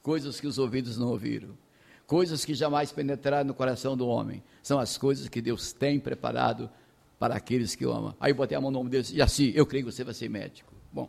[0.03, 1.59] coisas que os ouvidos não ouviram,
[2.07, 6.71] coisas que jamais penetraram no coração do homem, são as coisas que Deus tem preparado
[7.19, 8.15] para aqueles que o amam.
[8.21, 10.15] Aí eu botei a mão no ombro dele e assim, eu creio que você vai
[10.15, 10.73] ser médico.
[10.93, 11.09] Bom,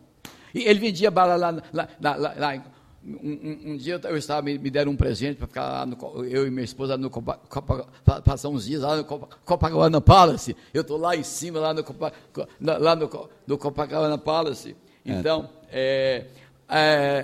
[0.53, 2.63] e ele vendia bala lá, lá, lá, lá,
[3.05, 6.25] um, um, um, dia eu estava, me, me deram um presente para ficar lá, no,
[6.25, 7.87] eu e minha esposa, no Copa, Copa,
[8.21, 10.55] passar uns dias lá no Copa, Copacabana Palace.
[10.73, 12.11] Eu estou lá em cima, lá no, Copa,
[12.59, 14.75] lá no, no Copacabana Palace.
[15.05, 15.11] É.
[15.11, 16.25] Então, é.
[16.25, 16.25] É,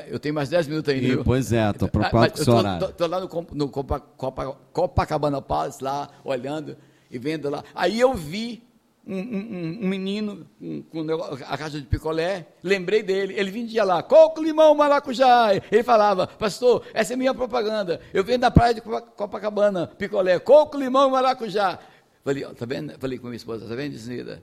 [0.10, 1.08] eu tenho mais 10 minutos ainda.
[1.08, 2.89] E, pois é, estou preocupado com o seu horário.
[2.89, 6.78] Estou lá no, no Copa, Copa, Copacabana Palace, lá, olhando
[7.12, 7.64] e vendo lá.
[7.76, 8.64] Aí eu vi
[9.06, 10.48] um, um, um menino
[10.89, 11.02] com
[11.46, 15.54] a caixa de picolé, lembrei dele, ele vendia lá, coco, limão, maracujá.
[15.72, 18.00] Ele falava, pastor, essa é minha propaganda.
[18.14, 21.80] Eu venho da praia de Copacabana, picolé, coco, limão, maracujá.
[22.24, 22.98] Falei, tá vendo?
[22.98, 24.41] Falei com minha esposa, tá vendo, Disneyda?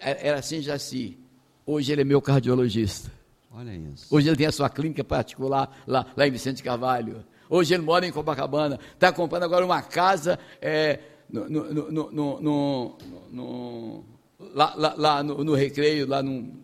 [0.00, 1.16] Era assim já assim.
[1.64, 3.10] Hoje ele é meu cardiologista.
[3.56, 4.14] Olha isso.
[4.14, 7.24] Hoje ele tem a sua clínica particular lá, lá em Vicente Carvalho.
[7.48, 8.78] Hoje ele mora em Copacabana.
[8.92, 11.00] Está comprando agora uma casa é,
[11.30, 12.98] no, no, no,
[13.32, 14.04] no,
[14.52, 16.54] lá, lá, lá no, Recreio, lá num,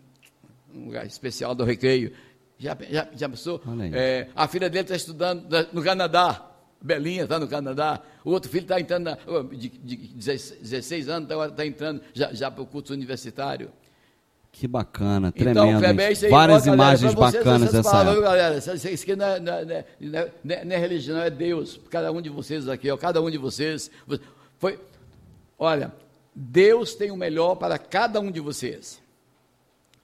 [0.71, 2.13] num lugar especial do Recreio.
[2.59, 3.59] Já, já, já pensou?
[3.91, 6.47] É, a filha dele está estudando no Canadá.
[6.79, 8.03] Belinha está no Canadá.
[8.23, 9.17] O outro filho está entrando,
[9.51, 13.71] de, de 16 anos, está tá entrando já, já para o curso universitário.
[14.53, 15.67] Que bacana, então, tremendo.
[15.67, 18.29] Então, Kleber, isso aí, Várias ó, imagens vocês, bacanas dessa palavras, época.
[18.29, 21.79] galera, isso aqui não é, não, é, não, é, não é, religião, é Deus.
[21.89, 23.89] Cada um de vocês aqui, ó, cada um de vocês.
[24.59, 24.79] Foi,
[25.57, 25.91] olha,
[26.35, 29.01] Deus tem o melhor para cada um de vocês.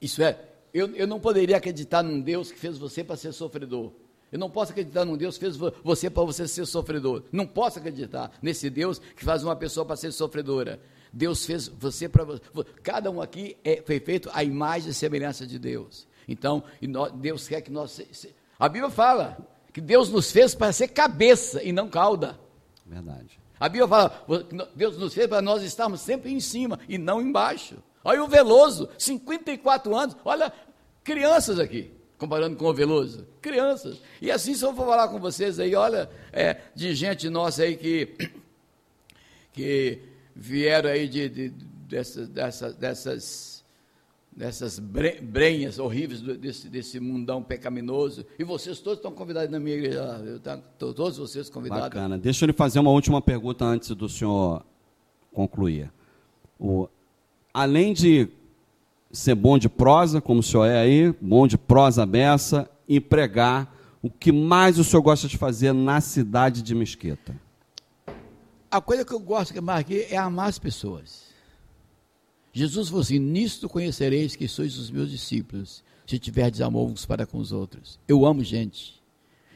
[0.02, 0.36] Isso é,
[0.74, 3.92] eu, eu não poderia acreditar num Deus que fez você para ser sofredor.
[4.32, 7.22] Eu não posso acreditar num Deus que fez você para você ser sofredor.
[7.30, 10.80] Não posso acreditar nesse Deus que faz uma pessoa para ser sofredora.
[11.12, 12.40] Deus fez você para você.
[12.82, 16.06] Cada um aqui é, foi feito à imagem e semelhança de Deus.
[16.28, 16.62] Então,
[17.16, 18.00] Deus quer que nós.
[18.58, 19.38] A Bíblia fala
[19.72, 22.38] que Deus nos fez para ser cabeça e não cauda.
[22.86, 23.40] Verdade.
[23.58, 24.24] A Bíblia fala,
[24.74, 27.76] Deus nos fez para nós estarmos sempre em cima e não embaixo.
[28.02, 30.50] Olha o Veloso, 54 anos, olha,
[31.04, 34.00] crianças aqui, comparando com o Veloso, crianças.
[34.22, 37.76] E assim, se eu for falar com vocês aí, olha, é, de gente nossa aí
[37.76, 38.16] que,
[39.52, 41.48] que vieram aí de, de,
[41.88, 43.64] dessas, dessas, dessas,
[44.30, 48.24] dessas brenhas horríveis desse, desse mundão pecaminoso.
[48.38, 49.98] E vocês todos estão convidados na minha igreja.
[50.24, 50.40] Eu,
[50.78, 51.84] todos vocês convidados.
[51.84, 52.18] Bacana.
[52.18, 54.64] Deixa eu lhe fazer uma última pergunta antes do senhor
[55.32, 55.92] concluir.
[56.58, 56.88] O,
[57.52, 58.28] além de
[59.12, 63.74] ser bom de prosa, como o senhor é aí, bom de prosa beça, e pregar,
[64.02, 67.34] o que mais o senhor gosta de fazer na cidade de Mesquita?
[68.70, 71.30] A coisa que eu gosto que aqui é amar as pessoas.
[72.52, 77.26] Jesus falou assim: Nisto conhecereis que sois os meus discípulos, se tiverdes amor uns para
[77.26, 77.98] com os outros.
[78.06, 79.00] Eu amo gente,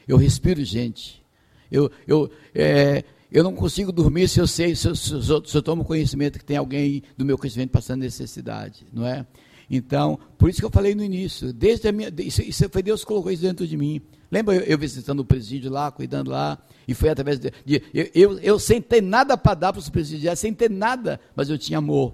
[0.07, 1.23] eu respiro gente,
[1.71, 5.57] eu, eu, é, eu não consigo dormir se eu sei, se eu, se, eu, se
[5.57, 9.25] eu tomo conhecimento que tem alguém do meu conhecimento passando necessidade, não é?
[9.69, 13.01] Então, por isso que eu falei no início, desde a minha, isso, isso foi Deus
[13.01, 14.01] que colocou isso dentro de mim.
[14.31, 16.57] Lembra eu, eu, visitando o presídio lá, cuidando lá,
[16.87, 17.51] e foi através de.
[17.65, 21.19] de eu, eu, eu, sem ter nada para dar para os presidiários, sem ter nada,
[21.35, 22.13] mas eu tinha amor.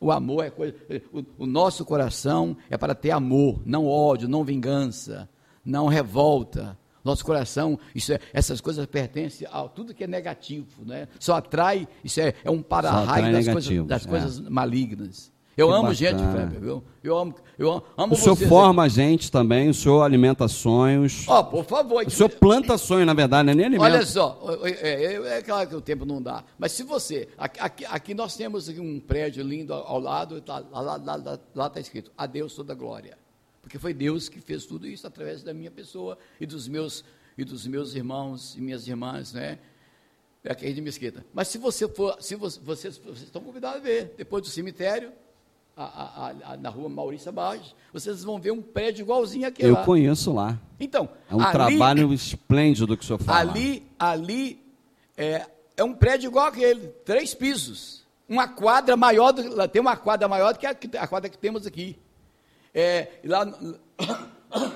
[0.00, 0.74] O amor é coisa.
[1.12, 5.28] O, o nosso coração é para ter amor, não ódio, não vingança,
[5.64, 6.78] não revolta.
[7.04, 11.06] Nosso coração, isso é, essas coisas pertencem a tudo que é negativo, né?
[11.20, 14.08] Só atrai, isso é, é um para-raio das, coisas, das é.
[14.08, 15.33] coisas malignas.
[15.56, 15.94] Eu que amo bacana.
[15.94, 16.84] gente, Kleber, viu?
[17.02, 21.24] Eu amo, eu amo O senhor forma a gente também, o senhor alimenta sonhos.
[21.28, 22.04] Ó, oh, por favor.
[22.04, 23.84] O senhor planta sonhos, na verdade, não é nem alimenta.
[23.84, 27.84] Olha só, é, é, é, claro que o tempo não dá, mas se você, aqui,
[27.84, 32.10] aqui nós temos um prédio lindo ao lado, lá está lá, lá, lá tá escrito,
[32.18, 33.16] a Deus toda glória.
[33.62, 37.04] Porque foi Deus que fez tudo isso através da minha pessoa e dos meus,
[37.38, 39.58] e dos meus irmãos e minhas irmãs, né?
[40.42, 41.24] É aqui de Mesquita.
[41.32, 45.10] Mas se você for, se você, vocês, vocês estão convidados a ver, depois do cemitério,
[45.76, 49.84] a, a, na rua Maurício Barros, vocês vão ver um prédio igualzinho aquele Eu lá.
[49.84, 50.58] conheço lá.
[50.78, 53.40] Então, É um ali, trabalho esplêndido que o senhor fala.
[53.50, 54.62] ali, ali
[55.16, 55.46] é,
[55.76, 58.04] é um prédio igual aquele, três pisos.
[58.28, 61.66] Uma quadra maior, do, tem uma quadra maior do que a, a quadra que temos
[61.66, 61.98] aqui.
[62.72, 63.44] É, lá,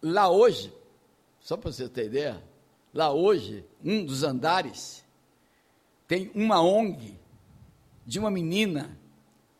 [0.00, 0.72] lá hoje,
[1.40, 2.42] só para você ter ideia,
[2.94, 5.04] lá hoje, um dos andares
[6.06, 7.16] tem uma ONG
[8.06, 8.98] de uma menina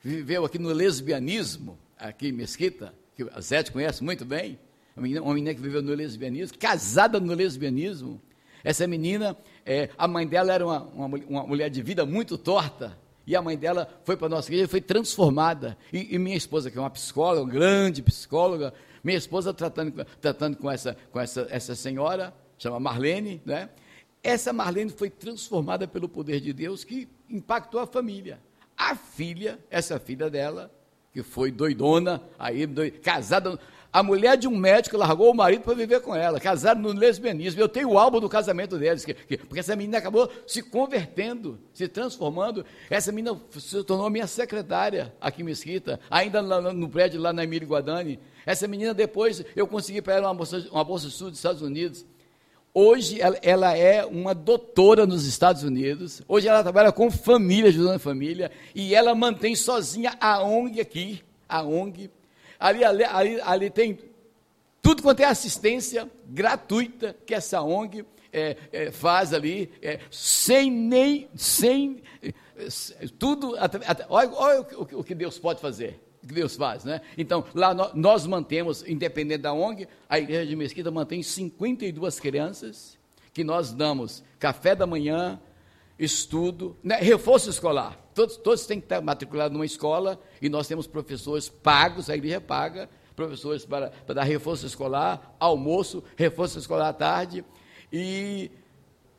[0.03, 4.59] viveu aqui no lesbianismo, aqui em Mesquita, que a Zete conhece muito bem,
[4.97, 8.21] uma menina, uma menina que viveu no lesbianismo, casada no lesbianismo.
[8.65, 12.99] Essa menina, é, a mãe dela era uma, uma, uma mulher de vida muito torta,
[13.27, 15.79] e a mãe dela foi para a nossa igreja e foi transformada.
[15.93, 20.57] E, e minha esposa, que é uma psicóloga, uma grande psicóloga, minha esposa tratando, tratando
[20.57, 23.69] com, essa, com essa, essa senhora, chama Marlene, né?
[24.23, 28.41] Essa Marlene foi transformada pelo poder de Deus que impactou a família.
[28.91, 30.71] A filha, essa filha dela,
[31.13, 33.59] que foi doidona, aí doi- casada,
[33.93, 37.61] a mulher de um médico largou o marido para viver com ela, casada no lesbianismo.
[37.61, 41.59] Eu tenho o álbum do casamento deles, que- que- porque essa menina acabou se convertendo,
[41.73, 42.65] se transformando.
[42.91, 47.45] Essa menina se tornou minha secretária aqui em Mesquita, ainda lá no prédio lá na
[47.45, 48.19] Emílio Guadani.
[48.45, 52.05] Essa menina depois eu consegui para ela uma bolsa, uma bolsa sul dos Estados Unidos.
[52.75, 56.23] Hoje ela, é uma doutora nos Estados Unidos.
[56.27, 58.51] Hoje ela trabalha com família, ajudando a família.
[58.75, 61.23] E ela mantém sozinha a ONG aqui.
[61.49, 62.11] A ONG.
[62.59, 63.99] Ali, ali, ali, ali tem
[64.81, 71.29] tudo quanto é assistência gratuita que essa ONG é, é, faz ali, é, sem nem,
[71.37, 72.33] sem, é,
[73.19, 73.55] tudo,
[74.09, 77.01] olha, olha o, o que- Deus pode fazer, que Deus faz, né?
[77.19, 82.97] Então, lá nó- nós mantemos, independente da ONG, a Igreja de Mesquita mantém 52 crianças,
[83.33, 85.41] que nós damos café da manhã,
[85.99, 87.99] estudo, né, reforço escolar.
[88.15, 92.41] Todos, todos têm que estar matriculados numa escola e nós temos professores pagos, a igreja
[92.41, 97.45] paga, professores para, para dar reforço escolar, almoço, reforço escolar à tarde
[97.93, 98.51] e,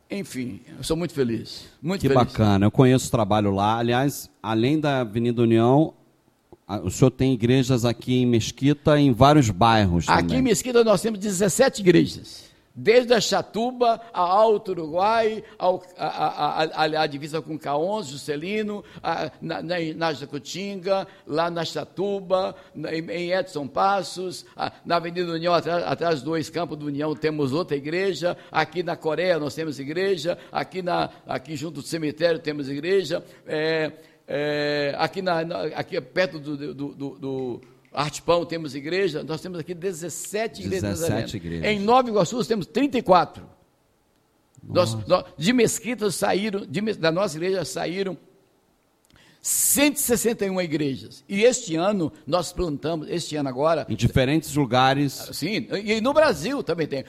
[0.10, 2.24] enfim, eu sou muito feliz, muito Que feliz.
[2.24, 3.78] bacana, eu conheço o trabalho lá.
[3.78, 5.93] Aliás, além da Avenida União,
[6.84, 10.40] o senhor tem igrejas aqui em Mesquita em vários bairros Aqui também.
[10.40, 12.54] em Mesquita nós temos 17 igrejas.
[12.76, 18.84] Desde a Chatuba, a Alto Uruguai, ao, a, a, a, a divisa com Caons, Juscelino,
[19.04, 25.32] a, na, na, na Jacutinga, lá na Chatuba, na, em, Edson Passos, a, na Avenida
[25.32, 28.36] União, atrás, atrás dos dois campos do União, temos outra igreja.
[28.52, 30.36] Aqui na Coreia nós temos igreja.
[30.52, 33.24] Aqui, na, aqui junto do cemitério temos igreja.
[33.46, 33.92] É,
[34.28, 37.62] é, aqui, na, na- aqui perto do, do, do, do
[37.92, 40.82] Artipão temos igreja, nós temos aqui 17 igrejas.
[40.84, 41.36] 17 Nazareno.
[41.36, 41.66] igrejas.
[41.68, 43.46] Em Nova Iguaçu temos 34.
[44.64, 48.18] Nós, nós- de Mesquita saíram, de da nossa igreja saíram
[49.46, 51.22] 161 igrejas.
[51.28, 55.12] E este ano nós plantamos, este ano agora, Em diferentes lugares.
[55.34, 57.04] Sim, e no Brasil também tem.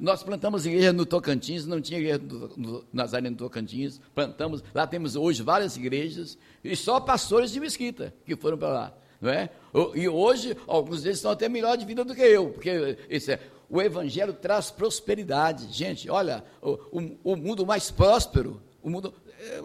[0.00, 2.84] Nós plantamos igreja no Tocantins, não tinha igreja no, no
[3.30, 8.56] no Tocantins, plantamos, lá temos hoje várias igrejas, e só pastores de mesquita que foram
[8.56, 8.94] para lá.
[9.20, 9.50] Não é?
[9.94, 13.40] E hoje, alguns deles estão até melhor de vida do que eu, porque isso é,
[13.68, 15.70] o Evangelho traz prosperidade.
[15.70, 19.12] Gente, olha, o, o- o mundo mais próspero, o mundo.
[19.40, 19.60] é,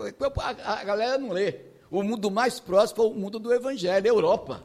[0.66, 1.71] A, a galera não lê.
[1.92, 4.64] O mundo mais próspero é o mundo do Evangelho, a Europa.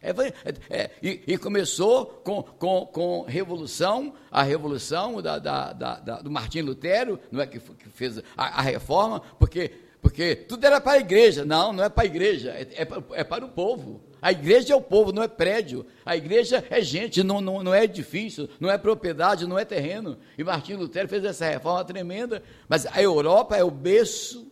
[0.00, 6.00] É, é, é, e, e começou com, com, com revolução, a revolução da, da, da-
[6.00, 10.64] da- do Martim Lutero, não é que, que fez a, a reforma, porque, porque tudo
[10.64, 11.44] era para a igreja.
[11.44, 12.88] Não, não é para a igreja, é, é,
[13.20, 14.00] é para o povo.
[14.20, 15.84] A igreja é o povo, não é prédio.
[16.04, 20.16] A igreja é gente, não, não, não é edifício, não é propriedade, não é terreno.
[20.38, 24.51] E Martim Lutero fez essa reforma tremenda, mas a Europa é o berço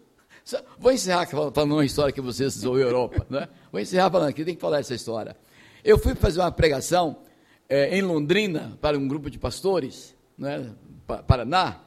[0.78, 3.26] Vou encerrar falando uma história que vocês a Europa.
[3.28, 3.48] Né?
[3.70, 5.36] Vou encerrar falando aqui, tem que falar essa história.
[5.84, 7.18] Eu fui fazer uma pregação
[7.68, 10.72] eh, em Londrina para um grupo de pastores, né,
[11.06, 11.80] Pa- Paraná.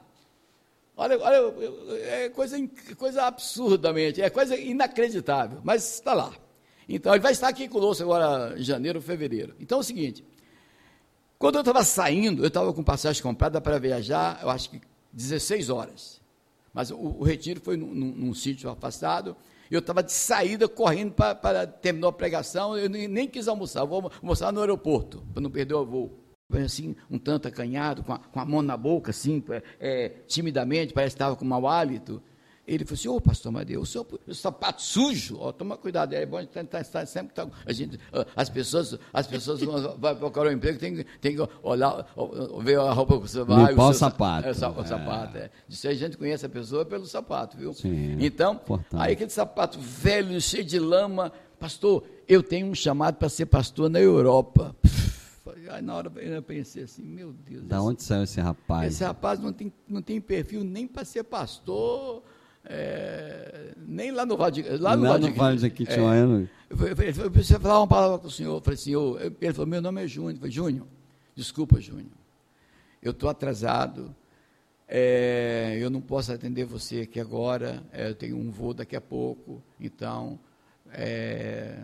[0.96, 1.54] Olha, olha
[2.04, 2.56] é coisa,
[2.98, 6.32] coisa absurdamente, é coisa inacreditável, mas está lá.
[6.88, 9.56] Então, ele vai estar aqui conosco agora em janeiro, fevereiro.
[9.60, 10.24] Então é o seguinte:
[11.40, 15.70] quando eu estava saindo, eu estava com passagem comprada para viajar, eu acho que 16
[15.70, 16.22] horas.
[16.74, 19.36] Mas o, o retiro foi num, num- num sítio afastado.
[19.70, 22.78] Eu estava de saída, correndo para, terminar a pregação.
[22.78, 23.86] Eu nem, nem quis almoçar.
[23.86, 26.20] Vou almoçar no aeroporto, para não perder o voo.
[26.64, 30.94] Assim, um tanto acanhado, com a, com a mão na boca, assim, é, é, timidamente,
[30.94, 32.22] parece que estava com mau hálito.
[32.66, 36.26] Ele falou assim, ô pastor Madeu, o seu o sapato sujo, ó, toma cuidado, é
[36.26, 38.00] bom a gente tentar estar sempre, tá- a gente,
[38.38, 42.08] as pessoas, as pessoas vão vai procurar um emprego, tem, que- tem que olhar,
[42.64, 43.72] ver a roupa que você vai.
[43.72, 44.86] Limpar o seu sa- sapato, É, o, é.
[44.86, 45.50] sapato, é.
[45.68, 47.74] Isso aí a gente conhece a pessoa pelo sapato, viu?
[47.74, 49.02] Sim, então, importante.
[49.02, 53.90] aí aquele sapato velho, cheio de lama, pastor, eu tenho um chamado para ser pastor
[53.90, 54.74] na Europa.
[55.70, 57.64] Aí na hora eu pensei assim, meu Deus.
[57.66, 58.94] Da esse, onde saiu esse rapaz?
[58.94, 62.24] Esse rapaz não tem, não tem perfil nem para ser pastor,
[62.66, 65.04] é, nem lá no Vale de lá no,
[65.34, 66.50] Vale de Quitionha.
[66.70, 68.56] É, eu preciso falar uma palavra com o senhor.
[68.56, 70.34] Eu falei, senhor, ele falou, meu nome é Júnior.
[70.34, 70.88] Eu falei, Júnior,
[71.36, 72.12] desculpa, Júnior.
[73.02, 74.16] Eu estou atrasado.
[74.88, 77.84] É, eu não posso atender você aqui agora.
[77.92, 79.62] É, eu tenho um voo daqui a pouco.
[79.80, 80.40] Então,
[80.92, 81.80] é,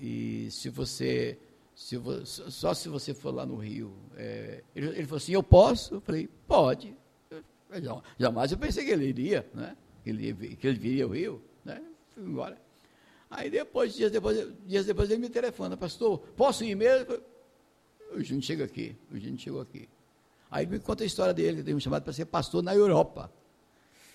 [0.00, 1.38] e se você,
[1.74, 3.92] se só se você for lá no Rio.
[4.16, 5.94] É, ele, ele, falou assim, eu posso?
[5.94, 6.94] Eu falei, pode.
[7.30, 9.76] Eu, jamais eu pensei que ele iria, né?
[10.06, 11.82] Que ele, que ele viria ao Rio, né?
[12.14, 12.56] Fui embora.
[13.28, 17.18] Aí depois, dias depois, dias depois ele me telefona, pastor, posso ir mesmo?
[18.12, 19.88] O Júnior chega aqui, o Júnior chegou aqui.
[20.48, 23.32] Aí me conta a história dele, ele tem um chamado para ser pastor na Europa.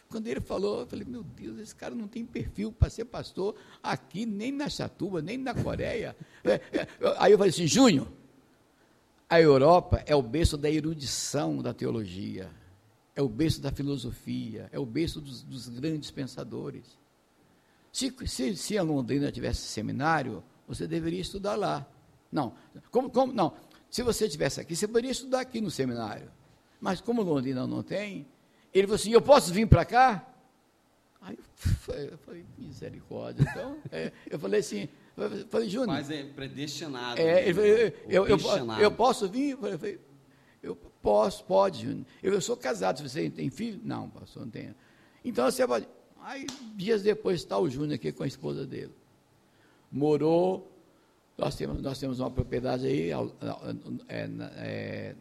[0.10, 3.54] Quando ele falou, eu falei, meu Deus, esse cara não tem perfil para ser pastor
[3.84, 6.16] aqui, nem na Chatuba, nem na Coreia.
[6.46, 6.88] É, é,
[7.18, 8.08] aí eu falei assim, Júnior,
[9.30, 12.50] a Europa é o berço da erudição da teologia,
[13.16, 16.98] é o berço da filosofia, é o berço dos, dos grandes pensadores.
[17.92, 21.86] Se, se, se a Londrina tivesse seminário, você deveria estudar lá.
[22.32, 22.54] Não,
[22.90, 23.54] como, como, não,
[23.90, 26.32] se você estivesse aqui, você poderia estudar aqui no seminário.
[26.80, 28.26] Mas como Londrina não tem,
[28.74, 30.26] ele falou assim: Eu posso vir para cá?
[31.22, 31.38] Aí
[31.90, 33.46] eu falei: Misericórdia.
[33.50, 34.88] Então, é, eu falei assim:
[35.18, 35.88] eu falei, Júnior.
[35.88, 37.20] Mas é predestinado.
[37.20, 39.52] É, ele falou, eu, eu, eu, eu, posso vir?
[39.52, 40.00] Eu falei:
[41.02, 42.06] posso, pode.
[42.22, 43.80] Eu, eu sou casado, você tem filho?
[43.84, 44.76] Não, pastor, não tenho.
[45.24, 45.88] Então você pode.
[46.22, 46.46] Aí,
[46.76, 48.94] dias depois, está o Júnior aqui com a esposa dele.
[49.92, 50.70] Morou.
[51.38, 53.10] Nós temos, nós temos uma propriedade aí,
[54.08, 55.16] é, é,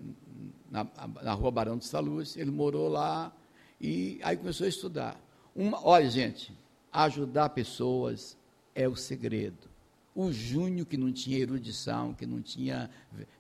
[0.71, 0.87] na,
[1.23, 2.37] na rua Barão de Saluz.
[2.37, 3.33] Ele morou lá
[3.81, 5.19] e aí começou a estudar.
[5.57, 6.53] Uma, olha, gente,
[6.93, 8.37] ajudar pessoas
[8.75, 9.71] é o segredo.
[10.15, 12.91] O Júnior, que não tinha erudição, que não tinha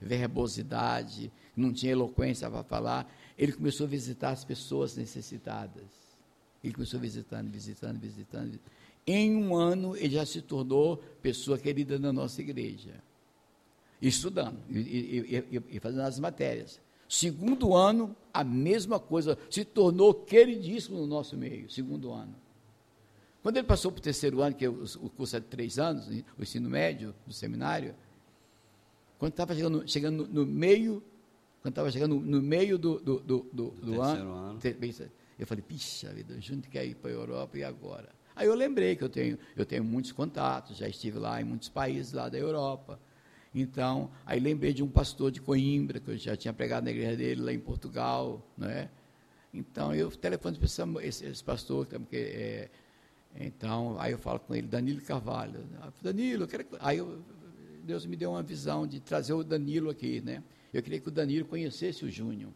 [0.01, 5.85] verbosidade, não tinha eloquência para falar, ele começou a visitar as pessoas necessitadas.
[6.63, 8.61] Ele começou visitando, visitando, visitando.
[9.07, 13.03] Em um ano, ele já se tornou pessoa querida na nossa igreja.
[14.01, 16.81] Estudando e, e, e, e fazendo as matérias.
[17.09, 22.35] Segundo ano, a mesma coisa, se tornou queridíssimo no nosso meio, segundo ano.
[23.43, 26.07] Quando ele passou para o terceiro ano, que é o, curso é de três anos,
[26.39, 27.95] o ensino médio do seminário,
[29.19, 31.03] quando estava chegando, chegando no, meio,
[31.63, 34.59] quando estava chegando no meio do, do, do, do, do ano, ano.
[35.39, 38.09] eu falei, pixa vida, a gente quer ir para a Europa e agora?
[38.35, 41.69] Aí eu lembrei que eu tenho, eu tenho muitos contatos, já estive lá em muitos
[41.69, 42.99] países lá da Europa.
[43.55, 47.17] Então, aí lembrei de um pastor de Coimbra, que eu já tinha pregado na igreja
[47.17, 48.89] dele lá em Portugal, né?
[49.53, 52.71] Então, eu telefono para esse, esse, pastor, porque, é,
[53.41, 55.65] então, aí eu falo com ele, Danilo Carvalho.
[56.01, 57.21] Danilo, eu quero aí eu,
[57.83, 60.43] Deus me deu uma visão de trazer o Danilo aqui, né?
[60.73, 62.53] Eu queria que o Danilo conhecesse o Júnior.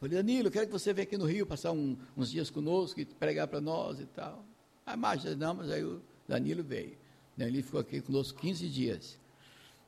[0.00, 3.04] Falei, Danilo, quero que você venha aqui no Rio passar um, uns dias conosco e
[3.04, 4.44] pregar para nós e tal.
[4.84, 6.96] Aí, mas não, mas aí o Danilo veio.
[7.36, 9.18] Danilo ficou aqui conosco 15 dias.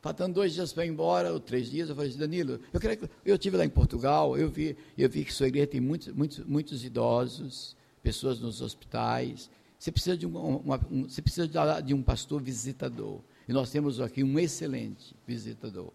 [0.00, 2.96] Faltando dois dias para ir embora, ou três dias, eu falei assim, Danilo, eu queria
[2.96, 6.08] que eu estive lá em Portugal, eu vi, eu vi que sua igreja tem muitos,
[6.14, 9.50] muitos, muitos idosos, pessoas nos hospitais.
[9.78, 11.48] Você precisa de um, uma, um, você precisa
[11.82, 13.20] de um pastor visitador.
[13.48, 15.92] E nós temos aqui um excelente visitador.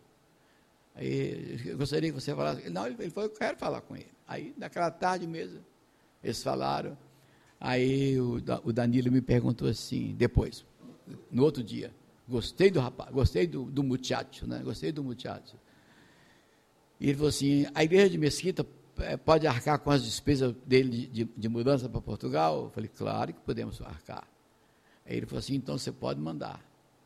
[0.96, 2.70] Aí, eu gostaria que você falasse.
[2.70, 4.12] Não, ele, falou, eu quero falar com ele.
[4.28, 5.60] Aí, naquela tarde mesmo,
[6.24, 6.98] eles falaram.
[7.60, 10.66] Aí o, o Danilo me perguntou assim, depois,
[11.32, 11.92] no outro dia,
[12.28, 14.62] Gostei do rapaz, gostei do, do muchacho, né?
[14.64, 15.58] Gostei do muchacho.
[17.00, 18.66] E ele falou assim: a igreja de Mesquita
[19.00, 22.66] é, pode arcar com as despesas dele de, de mudança para Portugal?
[22.66, 24.26] Eu falei: claro que podemos arcar.
[25.06, 26.64] Aí ele falou assim: então você pode mandar.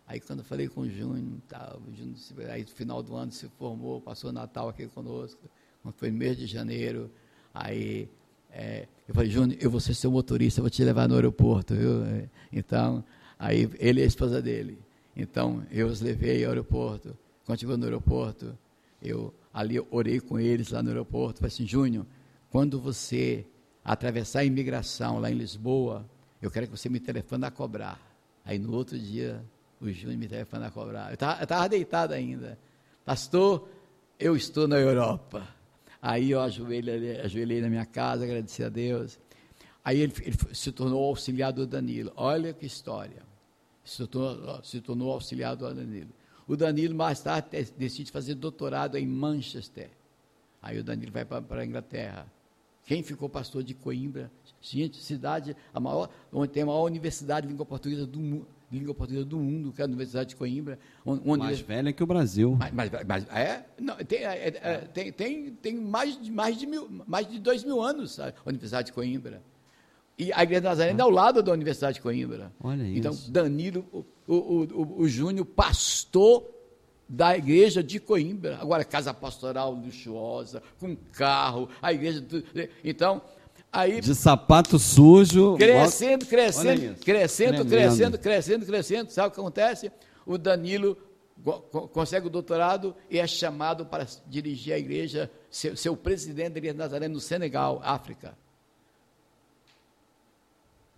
[0.08, 1.42] Aí quando eu falei com o Júnior,
[1.86, 5.42] o Júnior aí no final do ano se formou, passou o Natal aqui conosco,
[5.98, 7.12] foi no mês de janeiro.
[7.54, 8.10] Aí
[8.50, 12.04] é, eu falei, Júnior, eu vou ser seu motorista, vou te levar no aeroporto, viu?
[12.52, 13.04] Então,
[13.38, 14.80] aí ele e a esposa dele.
[15.16, 17.18] Então, eu os levei ao aeroporto.
[17.46, 18.58] Quando chegou no aeroporto,
[19.02, 21.40] eu ali orei com eles lá no aeroporto.
[21.40, 22.06] Falei assim, Júnior,
[22.50, 23.46] quando você
[23.84, 26.06] atravessar a imigração lá em Lisboa,
[26.42, 28.00] eu quero que você me telefone a cobrar.
[28.46, 29.44] Aí no outro dia,
[29.82, 31.10] o Júnior me telefone a cobrar.
[31.10, 32.58] Eu estava deitado ainda.
[33.06, 33.68] Pastor,
[34.20, 35.48] eu estou na Europa.
[36.02, 39.20] Aí eu ajoelhei, ajoelhei na minha casa, agradeci a Deus.
[39.84, 42.12] Aí ele, ele se tornou auxiliar do Danilo.
[42.16, 43.28] Olha que história
[43.88, 46.10] se tornou, se tornou auxiliar do Danilo.
[46.46, 47.48] O Danilo, mais tarde,
[47.78, 49.90] decide fazer doutorado em Manchester.
[50.62, 52.32] Aí o Danilo vai para a Inglaterra.
[52.86, 54.32] Quem ficou pastor de Coimbra?
[54.62, 58.48] Gente, cidade, a maior, onde tem a maior universidade de língua portuguesa do mundo.
[58.70, 60.78] De língua portuguesa do mundo, que é a Universidade de Coimbra.
[61.06, 62.58] Onde mais velha que o Brasil.
[62.60, 66.66] Mas, mas, mas é, não, tem, é, é, tem, tem, tem, mais, de, mais, de
[66.66, 69.42] mil, mais de dois mil anos a Universidade de Coimbra.
[70.18, 72.52] E a Igreja Nazarena é ao lado da Universidade de Coimbra.
[72.62, 73.32] Olha então, isso.
[73.32, 76.44] Danilo, o, o, o, o Júnior, pastor
[77.08, 78.58] da igreja de Coimbra.
[78.60, 82.26] Agora, casa pastoral luxuosa, com carro, a igreja.
[82.84, 83.22] Então,
[83.72, 84.02] aí.
[84.02, 85.56] De sapato sujo.
[85.58, 89.10] Crescendo, crescendo, crescendo, crescendo, crescendo, crescendo.
[89.12, 89.92] Sabe o que acontece?
[90.26, 90.98] O Danilo
[91.92, 96.58] consegue o doutorado e é chamado para dirigir a igreja, ser, ser o presidente da
[96.58, 98.38] igreja Nazaré no Senegal, África.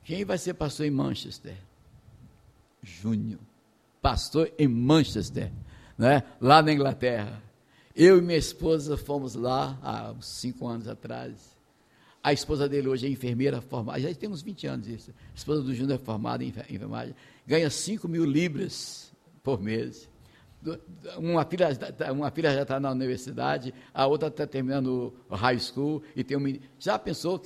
[0.03, 1.55] Quem vai ser pastor em Manchester?
[2.81, 3.39] Júnior.
[4.01, 5.51] Pastor em Manchester,
[5.97, 6.23] né?
[6.39, 7.43] lá na Inglaterra.
[7.95, 11.48] Eu e minha esposa fomos lá há uns cinco anos atrás.
[12.29, 15.09] A esposa dele hoje é enfermeira formada, já temos 20 anos isso.
[15.09, 17.15] A esposa do Júnior é formada em enfermagem,
[17.45, 19.11] ganha 5 mil libras
[19.41, 20.07] por mês.
[21.17, 21.69] Uma filha,
[22.13, 26.37] uma filha já está na universidade, a outra está terminando o high school e tem
[26.37, 27.41] um Já pensou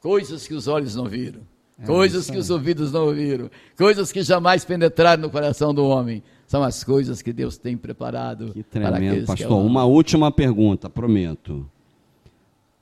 [0.00, 1.40] coisas que os olhos não viram?
[1.78, 6.22] É coisas que os ouvidos não ouviram, coisas que jamais penetraram no coração do homem,
[6.46, 9.62] são as coisas que Deus tem preparado que tremendo, para pastor.
[9.62, 11.70] Que Uma última pergunta, prometo.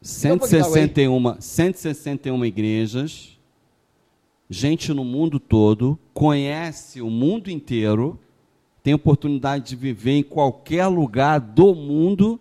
[0.04, 3.38] 161, 161 igrejas,
[4.48, 8.20] gente no mundo todo, conhece o mundo inteiro,
[8.82, 12.38] tem oportunidade de viver em qualquer lugar do mundo,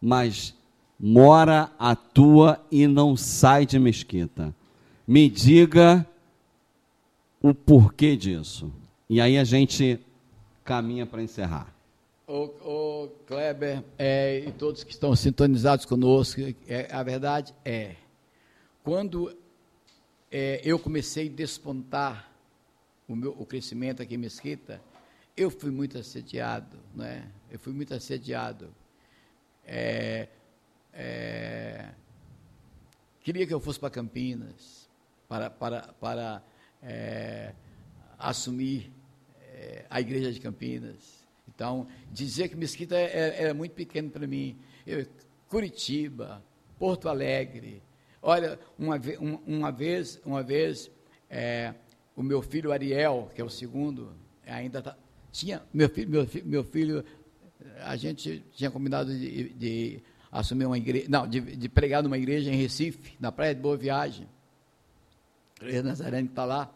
[0.00, 0.54] mas
[0.98, 4.52] mora, atua e não sai de mesquita
[5.06, 6.06] me diga
[7.40, 8.72] o porquê disso.
[9.08, 10.00] E aí a gente
[10.64, 11.72] caminha para encerrar.
[12.26, 17.94] O, o Kleber é, e todos que estão sintonizados conosco, é, a verdade é,
[18.82, 19.36] quando
[20.30, 22.32] é, eu comecei a despontar
[23.08, 24.80] o, meu, o crescimento aqui em Mesquita,
[25.36, 27.28] eu fui muito assediado, né?
[27.50, 28.72] Eu fui muito assediado.
[29.64, 30.28] É,
[30.92, 31.90] é,
[33.20, 34.88] queria que eu fosse para Campinas,
[35.28, 36.42] para, para, para
[36.82, 37.52] é,
[38.18, 38.92] assumir
[39.40, 41.25] é, a igreja de Campinas.
[41.56, 44.58] Então, dizer que Mesquita era, é, era muito pequeno para mim.
[44.86, 45.06] Eu,
[45.48, 46.44] Curitiba,
[46.78, 47.82] Porto Alegre.
[48.20, 49.00] Olha, uma,
[49.46, 50.90] uma vez, uma vez
[51.30, 51.72] é,
[52.14, 54.12] o meu filho Ariel, que é o segundo,
[54.46, 54.96] ainda tá,
[55.32, 57.02] tinha meu filho, meu, meu filho,
[57.82, 62.50] a gente tinha combinado de, de assumir uma igreja, não, de, de pregar numa igreja
[62.50, 64.28] em Recife, na Praia de Boa Viagem.
[65.58, 66.70] Igreja Nazarene está lá.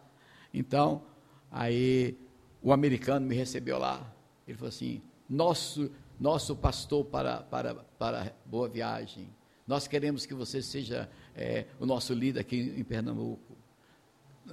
[0.51, 1.03] Então,
[1.51, 2.17] aí
[2.63, 4.11] o americano me recebeu lá.
[4.51, 5.89] Ele falou assim: nosso,
[6.19, 9.27] nosso pastor para, para, para Boa Viagem.
[9.65, 13.55] Nós queremos que você seja é, o nosso líder aqui em Pernambuco.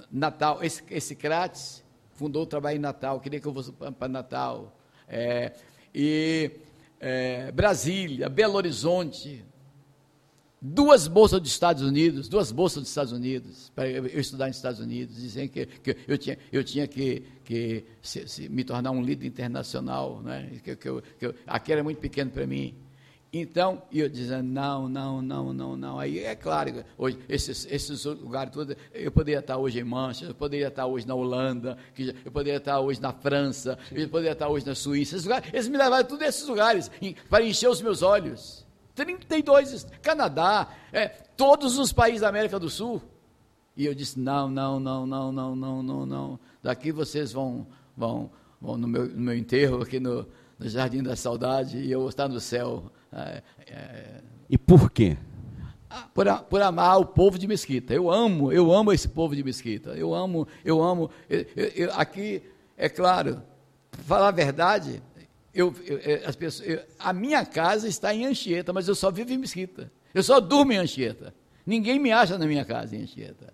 [0.09, 1.83] Natal, esse, esse Crates
[2.13, 4.77] fundou o trabalho em Natal, queria que eu fosse para Natal.
[5.07, 5.53] É,
[5.93, 6.51] e
[6.99, 9.43] é, Brasília, Belo Horizonte,
[10.61, 14.79] duas bolsas dos Estados Unidos, duas bolsas dos Estados Unidos, para eu, estudar nos Estados
[14.79, 19.01] Unidos, dizendo que, que eu tinha, eu tinha que, que se, se, me tornar um
[19.01, 20.59] líder internacional, né?
[20.63, 22.75] que, que, eu, que eu, aqui era muito pequeno para mim.
[23.31, 25.99] Então, eu dizendo, não, não, não, não, não.
[25.99, 30.35] Aí é claro, hoje, esses, esses lugares todos, eu poderia estar hoje em Manchester, eu
[30.35, 31.77] poderia estar hoje na Holanda,
[32.25, 35.15] eu poderia estar hoje na França, eu poderia estar hoje na Suíça.
[35.15, 36.89] Esses lugares, eles me levaram a todos esses lugares
[37.29, 38.67] para encher os meus olhos.
[39.05, 43.01] 32, Canadá, é, todos os países da América do Sul.
[43.77, 46.39] E eu disse: não, não, não, não, não, não, não, não.
[46.61, 48.29] Daqui vocês vão, vão,
[48.59, 50.27] vão no, meu, no meu enterro, aqui no,
[50.57, 52.91] no Jardim da Saudade, e eu vou estar no céu.
[53.13, 55.17] É, é, e por quê?
[55.89, 57.93] Ah, por, por, amar o povo de Mesquita.
[57.93, 59.91] Eu amo, eu amo esse povo de Mesquita.
[59.91, 61.09] Eu amo, eu amo.
[61.29, 62.43] Eu, eu, aqui,
[62.77, 63.41] é claro,
[64.05, 65.01] falar a verdade,
[65.53, 69.11] eu, eu, é, as pessoas, eu, a minha casa está em Anchieta, mas eu só
[69.11, 69.91] vivo em Mesquita.
[70.13, 71.33] Eu só durmo em Anchieta.
[71.65, 73.53] Ninguém me acha na minha casa em Anchieta.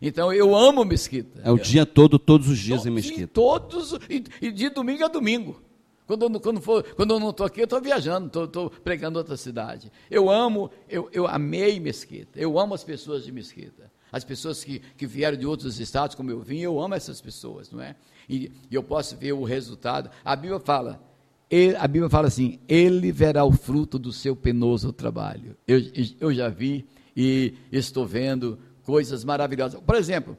[0.00, 1.40] Então eu amo Mesquita.
[1.42, 3.28] É o dia todo, todos os dias em Mesquita.
[3.28, 5.62] Todos, e, e, de domingo a domingo.
[6.06, 9.90] Quando, quando, for, quando eu não estou aqui, eu estou viajando, estou pregando outra cidade.
[10.10, 12.38] Eu amo, eu, eu amei Mesquita.
[12.38, 13.90] Eu amo as pessoas de Mesquita.
[14.12, 17.72] As pessoas que, que vieram de outros estados, como eu vim, eu amo essas pessoas,
[17.72, 17.96] não é?
[18.28, 20.10] E, e eu posso ver o resultado.
[20.24, 21.02] A Bíblia fala,
[21.50, 25.56] ele, a Bíblia fala assim: ele verá o fruto do seu penoso trabalho.
[25.66, 25.78] Eu,
[26.20, 26.86] eu já vi
[27.16, 29.80] e estou vendo coisas maravilhosas.
[29.80, 30.36] Por exemplo,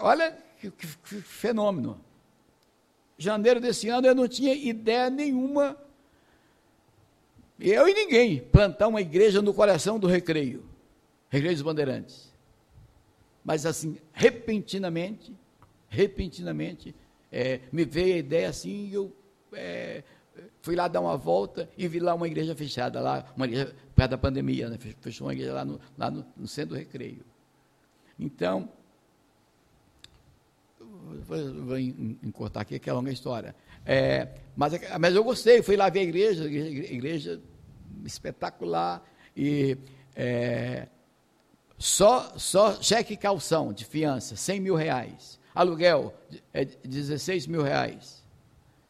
[0.00, 2.00] olha que, que, que fenômeno.
[3.18, 5.76] Janeiro desse ano eu não tinha ideia nenhuma,
[7.60, 10.64] eu e ninguém, plantar uma igreja no coração do recreio,
[11.30, 12.32] Recreio dos Bandeirantes.
[13.44, 15.32] Mas assim, repentinamente,
[15.88, 16.94] repentinamente,
[17.30, 19.14] é, me veio a ideia assim, eu
[19.52, 20.02] é,
[20.62, 24.12] fui lá dar uma volta e vi lá uma igreja fechada, lá, uma igreja perto
[24.12, 24.78] da pandemia, né?
[24.78, 27.24] fechou uma igreja lá no, lá no, no centro do recreio.
[28.18, 28.68] Então,
[31.26, 33.54] vou, encurtar aqui, que é longa história.
[33.84, 37.42] É, mas, mas eu gostei, fui lá ver a igreja, igreja, igreja
[38.04, 39.02] espetacular,
[39.36, 39.76] e
[40.14, 40.86] é,
[41.76, 45.40] só, só cheque calção de fiança, 100 mil reais.
[45.52, 46.14] Aluguel,
[46.54, 48.21] é 16 mil reais.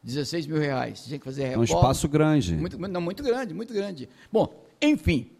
[0.03, 1.03] 16 mil reais.
[1.05, 1.65] Tinha que fazer reforma.
[1.65, 2.55] É um espaço grande.
[2.55, 4.09] Muito, não, muito grande, muito grande.
[4.31, 5.31] Bom, enfim.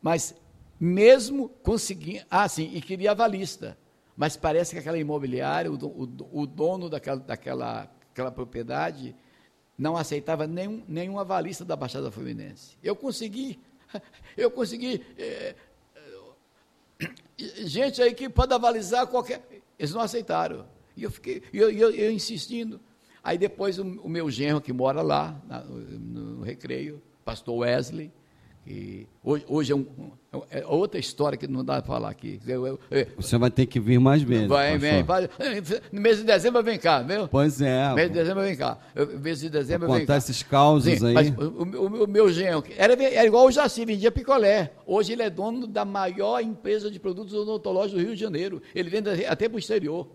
[0.00, 0.34] Mas
[0.78, 2.24] mesmo conseguindo.
[2.30, 3.76] Ah, sim, e queria avalista.
[4.16, 9.14] Mas parece que aquela imobiliária, o, o, o dono daquela, daquela aquela propriedade,
[9.76, 12.78] não aceitava nenhum, nenhum avalista da Baixada Fluminense.
[12.82, 13.60] Eu consegui,
[14.36, 15.04] eu consegui.
[15.18, 15.54] É,
[17.38, 19.46] gente aí que pode avalizar qualquer.
[19.78, 20.66] Eles não aceitaram.
[20.96, 22.80] E eu fiquei, eu, eu, eu insistindo.
[23.26, 28.12] Aí depois o, o, meu genro que mora lá, na, no, no recreio, pastor Wesley,
[28.64, 29.86] e hoje, hoje é, um,
[30.48, 32.40] é, outra história que não dá para falar aqui.
[32.46, 34.46] Eu, eu, eu, Você vai ter que vir mais vezes.
[34.46, 35.04] Vai, vem.
[35.90, 37.26] No mês de dezembro vem cá, viu?
[37.26, 37.88] Pois é.
[37.88, 38.78] No mês de dezembro vem cá.
[38.94, 40.16] No mês de dezembro vem cá.
[40.16, 41.14] esses causos Sim, aí.
[41.14, 44.72] Mas o, o, o, meu genro era, era igual o Jaci, vendia picolé.
[44.86, 48.62] Hoje ele é dono da maior empresa de produtos odontológicos do Rio de Janeiro.
[48.72, 50.06] Ele vende até para o exterior.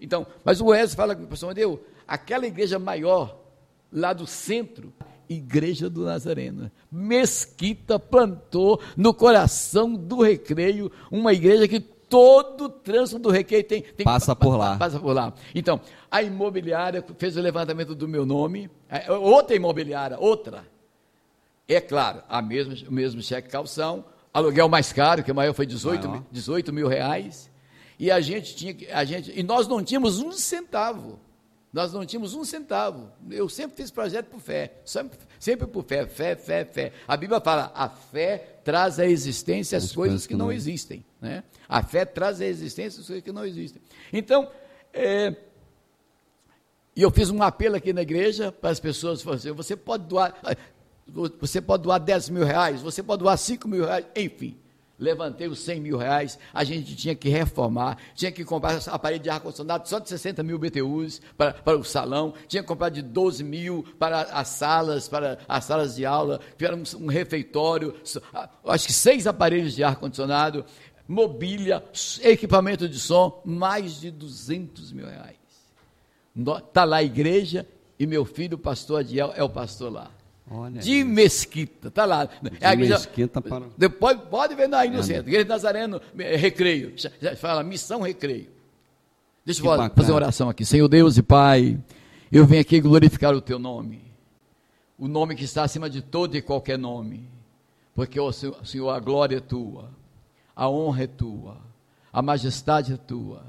[0.00, 3.38] Então, mas o Wesley fala, pastor Deus, aquela igreja maior
[3.92, 4.92] lá do centro
[5.30, 6.72] Igreja do Nazareno.
[6.90, 13.82] Mesquita plantou no coração do recreio uma igreja que todo o trânsito do recreio tem,
[13.82, 14.76] tem passa por lá.
[14.76, 15.32] Passa por lá.
[15.54, 20.66] Então, a imobiliária fez o levantamento do meu nome, é, outra imobiliária, outra.
[21.68, 24.04] É claro, a mesma, o mesmo cheque calção,
[24.34, 26.24] aluguel mais caro, que o maior foi 18, maior.
[26.32, 27.48] 18 mil reais.
[28.00, 31.20] E a gente tinha a gente, e nós não tínhamos um centavo.
[31.70, 33.12] Nós não tínhamos um centavo.
[33.30, 34.72] Eu sempre fiz projeto por fé.
[34.86, 36.06] Sempre, sempre por fé.
[36.06, 36.92] Fé, fé, fé.
[37.06, 41.04] A Bíblia fala: a fé traz à existência as, as coisas que não, não existem.
[41.20, 41.44] Né?
[41.68, 43.82] A fé traz à existência as coisas que não existem.
[44.10, 44.50] Então,
[44.94, 45.36] é,
[46.96, 50.34] e eu fiz um apelo aqui na igreja para as pessoas: assim, você pode doar.
[51.38, 54.56] Você pode doar 10 mil reais, você pode doar 5 mil reais, enfim
[55.00, 59.30] levantei os 100 mil reais, a gente tinha que reformar, tinha que comprar aparelho de
[59.30, 63.42] ar-condicionado só de 60 mil BTUs para, para o salão, tinha que comprar de 12
[63.42, 67.94] mil para as salas, para as salas de aula, tivemos um refeitório,
[68.66, 70.64] acho que seis aparelhos de ar-condicionado,
[71.08, 71.82] mobília,
[72.22, 75.36] equipamento de som, mais de 200 mil reais.
[76.36, 77.66] Está lá a igreja
[77.98, 80.10] e meu filho, o pastor Adiel, é o pastor lá.
[80.52, 82.24] Olha de Mesquita, tá lá.
[82.24, 83.66] De é Mesquita para...
[83.78, 88.48] Depois, pode ver aí no é, centro, Igreja Nazareno, Recreio, já, já, fala Missão Recreio.
[89.44, 90.64] Deixa eu fazer, fazer uma oração aqui.
[90.64, 91.78] Senhor Deus e Pai,
[92.32, 94.02] eu venho aqui glorificar o Teu nome,
[94.98, 97.28] o nome que está acima de todo e qualquer nome,
[97.94, 99.88] porque, ó Senhor, a glória é Tua,
[100.56, 101.58] a honra é Tua,
[102.12, 103.44] a majestade é Tua,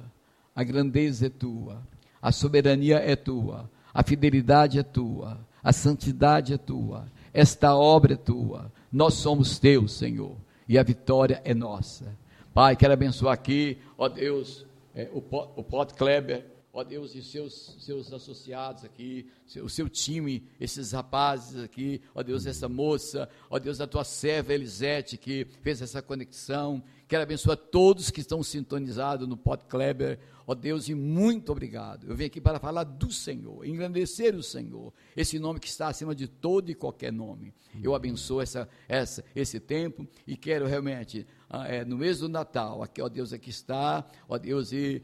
[0.56, 1.82] a grandeza é Tua,
[2.22, 8.18] a soberania é Tua, a fidelidade é Tua, a santidade é tua, esta obra é
[8.18, 10.36] tua, nós somos teus, Senhor,
[10.68, 12.16] e a vitória é nossa.
[12.54, 15.20] Pai, quero abençoar aqui, ó Deus, é, o,
[15.56, 19.28] o Pot Kleber, ó Deus, e seus, seus associados aqui,
[19.62, 24.54] o seu time, esses rapazes aqui, ó Deus, essa moça, ó Deus, a tua serva
[24.54, 30.20] Elisete, que fez essa conexão, quero abençoar todos que estão sintonizados no Pot Kleber,
[30.52, 32.08] Ó Deus, e muito obrigado.
[32.10, 36.14] Eu venho aqui para falar do Senhor, engrandecer o Senhor, esse nome que está acima
[36.14, 37.54] de todo e qualquer nome.
[37.82, 42.84] Eu abençoo essa, essa, esse tempo e quero realmente, ah, é, no mês do Natal,
[42.84, 45.02] aqui, ó Deus, aqui está, ó Deus, e,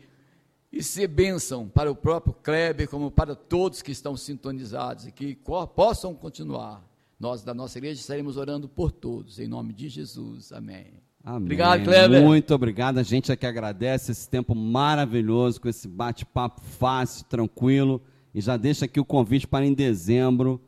[0.72, 5.38] e ser bênção para o próprio Kleber, como para todos que estão sintonizados e que
[5.76, 6.84] possam continuar.
[7.20, 10.52] Nós, da nossa igreja, estaremos orando por todos, em nome de Jesus.
[10.52, 10.94] Amém.
[11.24, 11.44] Amém.
[11.44, 12.24] Obrigado, Kleber.
[12.24, 13.00] Muito obrigado.
[13.00, 18.02] A gente é que agradece esse tempo maravilhoso, com esse bate-papo fácil, tranquilo.
[18.34, 20.62] E já deixa aqui o convite para em dezembro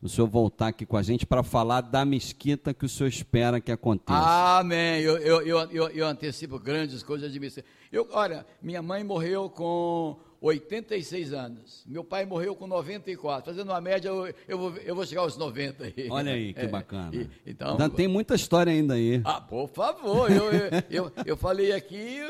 [0.00, 3.60] o senhor voltar aqui com a gente para falar da mesquita que o senhor espera
[3.60, 4.58] que aconteça.
[4.58, 5.00] Amém.
[5.00, 7.48] Eu, eu, eu, eu, antecipo grandes coisas de mim.
[7.92, 11.84] Eu, olha, minha mãe morreu com 86 anos.
[11.86, 13.52] Meu pai morreu com 94.
[13.52, 16.08] Fazendo uma média, eu, eu, vou, eu vou chegar aos 90 aí.
[16.10, 17.10] Olha aí, que é, bacana.
[17.14, 19.20] E, então, ainda tem muita história ainda aí.
[19.24, 20.30] Ah, por favor.
[20.30, 22.20] Eu, eu, eu, eu falei aqui.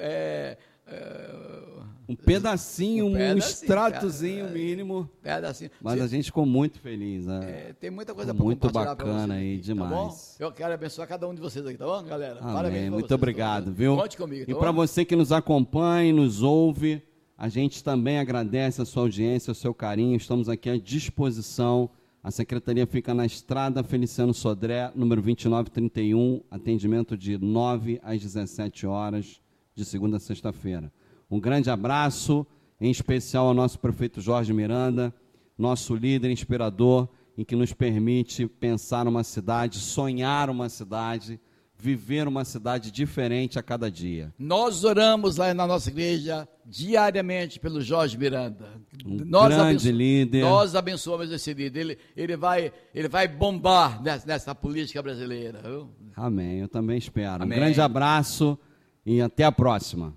[0.00, 0.56] é,
[0.86, 1.75] é,
[2.08, 5.10] um pedacinho, um, pedacinho, um extratozinho cara, mínimo.
[5.22, 5.70] Pedacinho.
[5.80, 7.26] Mas a gente ficou muito feliz.
[7.26, 7.40] Né?
[7.68, 10.36] É, tem muita coisa para Muito bacana aí, demais.
[10.38, 12.38] Tá eu quero abençoar cada um de vocês aqui, tá bom, galera?
[12.40, 12.54] Amém.
[12.54, 13.96] Parabéns Muito vocês, obrigado, viu?
[13.96, 14.46] Conte comigo.
[14.46, 17.02] Tá e para você que nos acompanha, nos ouve,
[17.36, 20.16] A gente também agradece a sua audiência, o seu carinho.
[20.16, 21.90] Estamos aqui à disposição.
[22.22, 29.40] A secretaria fica na Estrada Feliciano Sodré, número 2931, atendimento de 9 às 17 horas,
[29.74, 30.90] de segunda a sexta-feira.
[31.30, 32.46] Um grande abraço,
[32.80, 35.14] em especial ao nosso prefeito Jorge Miranda,
[35.58, 41.38] nosso líder inspirador, em que nos permite pensar uma cidade, sonhar uma cidade,
[41.78, 44.32] viver uma cidade diferente a cada dia.
[44.38, 48.68] Nós oramos lá na nossa igreja diariamente pelo Jorge Miranda.
[49.04, 50.42] Um nós grande líder.
[50.42, 51.80] Nós abençoamos esse líder.
[51.80, 55.60] Ele, ele, vai, ele vai bombar nessa, nessa política brasileira.
[55.62, 55.90] viu?
[56.14, 57.42] Amém, eu também espero.
[57.42, 57.58] Amém.
[57.58, 58.58] Um grande abraço
[59.04, 60.14] e até a próxima.